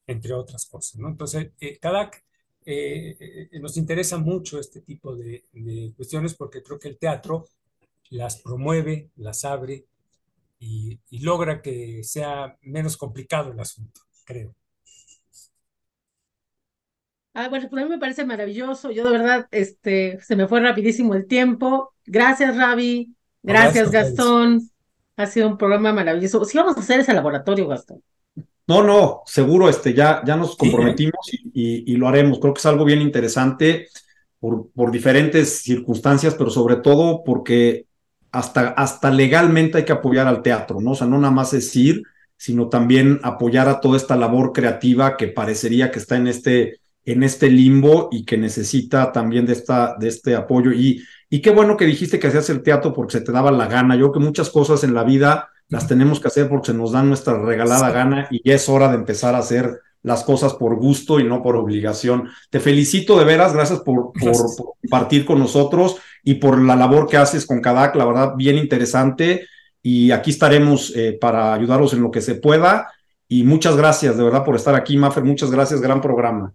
[0.06, 1.00] entre otras cosas.
[1.00, 2.10] Entonces, eh, cada,
[2.64, 5.44] eh, eh, nos interesa mucho este tipo de,
[5.96, 7.46] cuestiones porque creo que el teatro
[8.10, 9.86] las promueve, las abre
[10.58, 14.54] y, logra que sea menos complicado el asunto, creo.
[17.34, 18.90] Ah, bueno, pues a mí me parece maravilloso.
[18.90, 21.94] Yo de verdad, este, se me fue rapidísimo el tiempo.
[22.04, 23.14] Gracias, Ravi.
[23.42, 24.68] Gracias, Gastón.
[25.16, 26.44] Ha sido un programa maravilloso.
[26.44, 28.02] Si vamos a hacer ese laboratorio, Gastón.
[28.66, 32.38] No, no, seguro, este, ya, ya nos comprometimos y, lo haremos.
[32.38, 33.88] Creo que es algo bien interesante
[34.40, 37.87] por, por diferentes circunstancias, pero sobre todo porque
[38.32, 40.92] hasta, hasta legalmente hay que apoyar al teatro, ¿no?
[40.92, 42.02] O sea, no nada más es ir,
[42.36, 47.22] sino también apoyar a toda esta labor creativa que parecería que está en este, en
[47.22, 50.72] este limbo y que necesita también de, esta, de este apoyo.
[50.72, 53.66] Y, y qué bueno que dijiste que hacías el teatro porque se te daba la
[53.66, 53.96] gana.
[53.96, 56.92] Yo creo que muchas cosas en la vida las tenemos que hacer porque se nos
[56.92, 60.76] dan nuestra regalada gana y ya es hora de empezar a hacer las cosas por
[60.76, 62.28] gusto y no por obligación.
[62.50, 64.36] Te felicito de veras, gracias por, por,
[64.80, 69.46] compartir con nosotros y por la labor que haces con Kadac, la verdad, bien interesante.
[69.82, 72.92] Y aquí estaremos eh, para ayudaros en lo que se pueda.
[73.28, 75.24] Y muchas gracias, de verdad, por estar aquí, Mafer.
[75.24, 76.52] Muchas gracias, gran programa.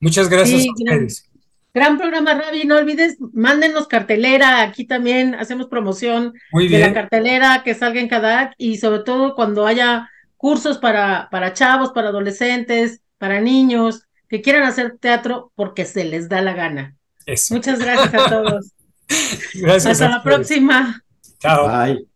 [0.00, 1.30] Muchas gracias a ustedes.
[1.72, 2.64] Gran programa, Ravi.
[2.64, 4.62] No olvides, mándenos cartelera.
[4.62, 9.66] Aquí también hacemos promoción de la cartelera que salga en cada y sobre todo cuando
[9.66, 16.04] haya cursos para, para chavos, para adolescentes, para niños que quieran hacer teatro porque se
[16.04, 16.96] les da la gana.
[17.50, 18.72] Muchas gracias a todos.
[19.54, 19.86] gracias.
[20.00, 21.02] Hasta la próxima.
[21.40, 21.68] Chao.
[21.68, 22.06] Bye.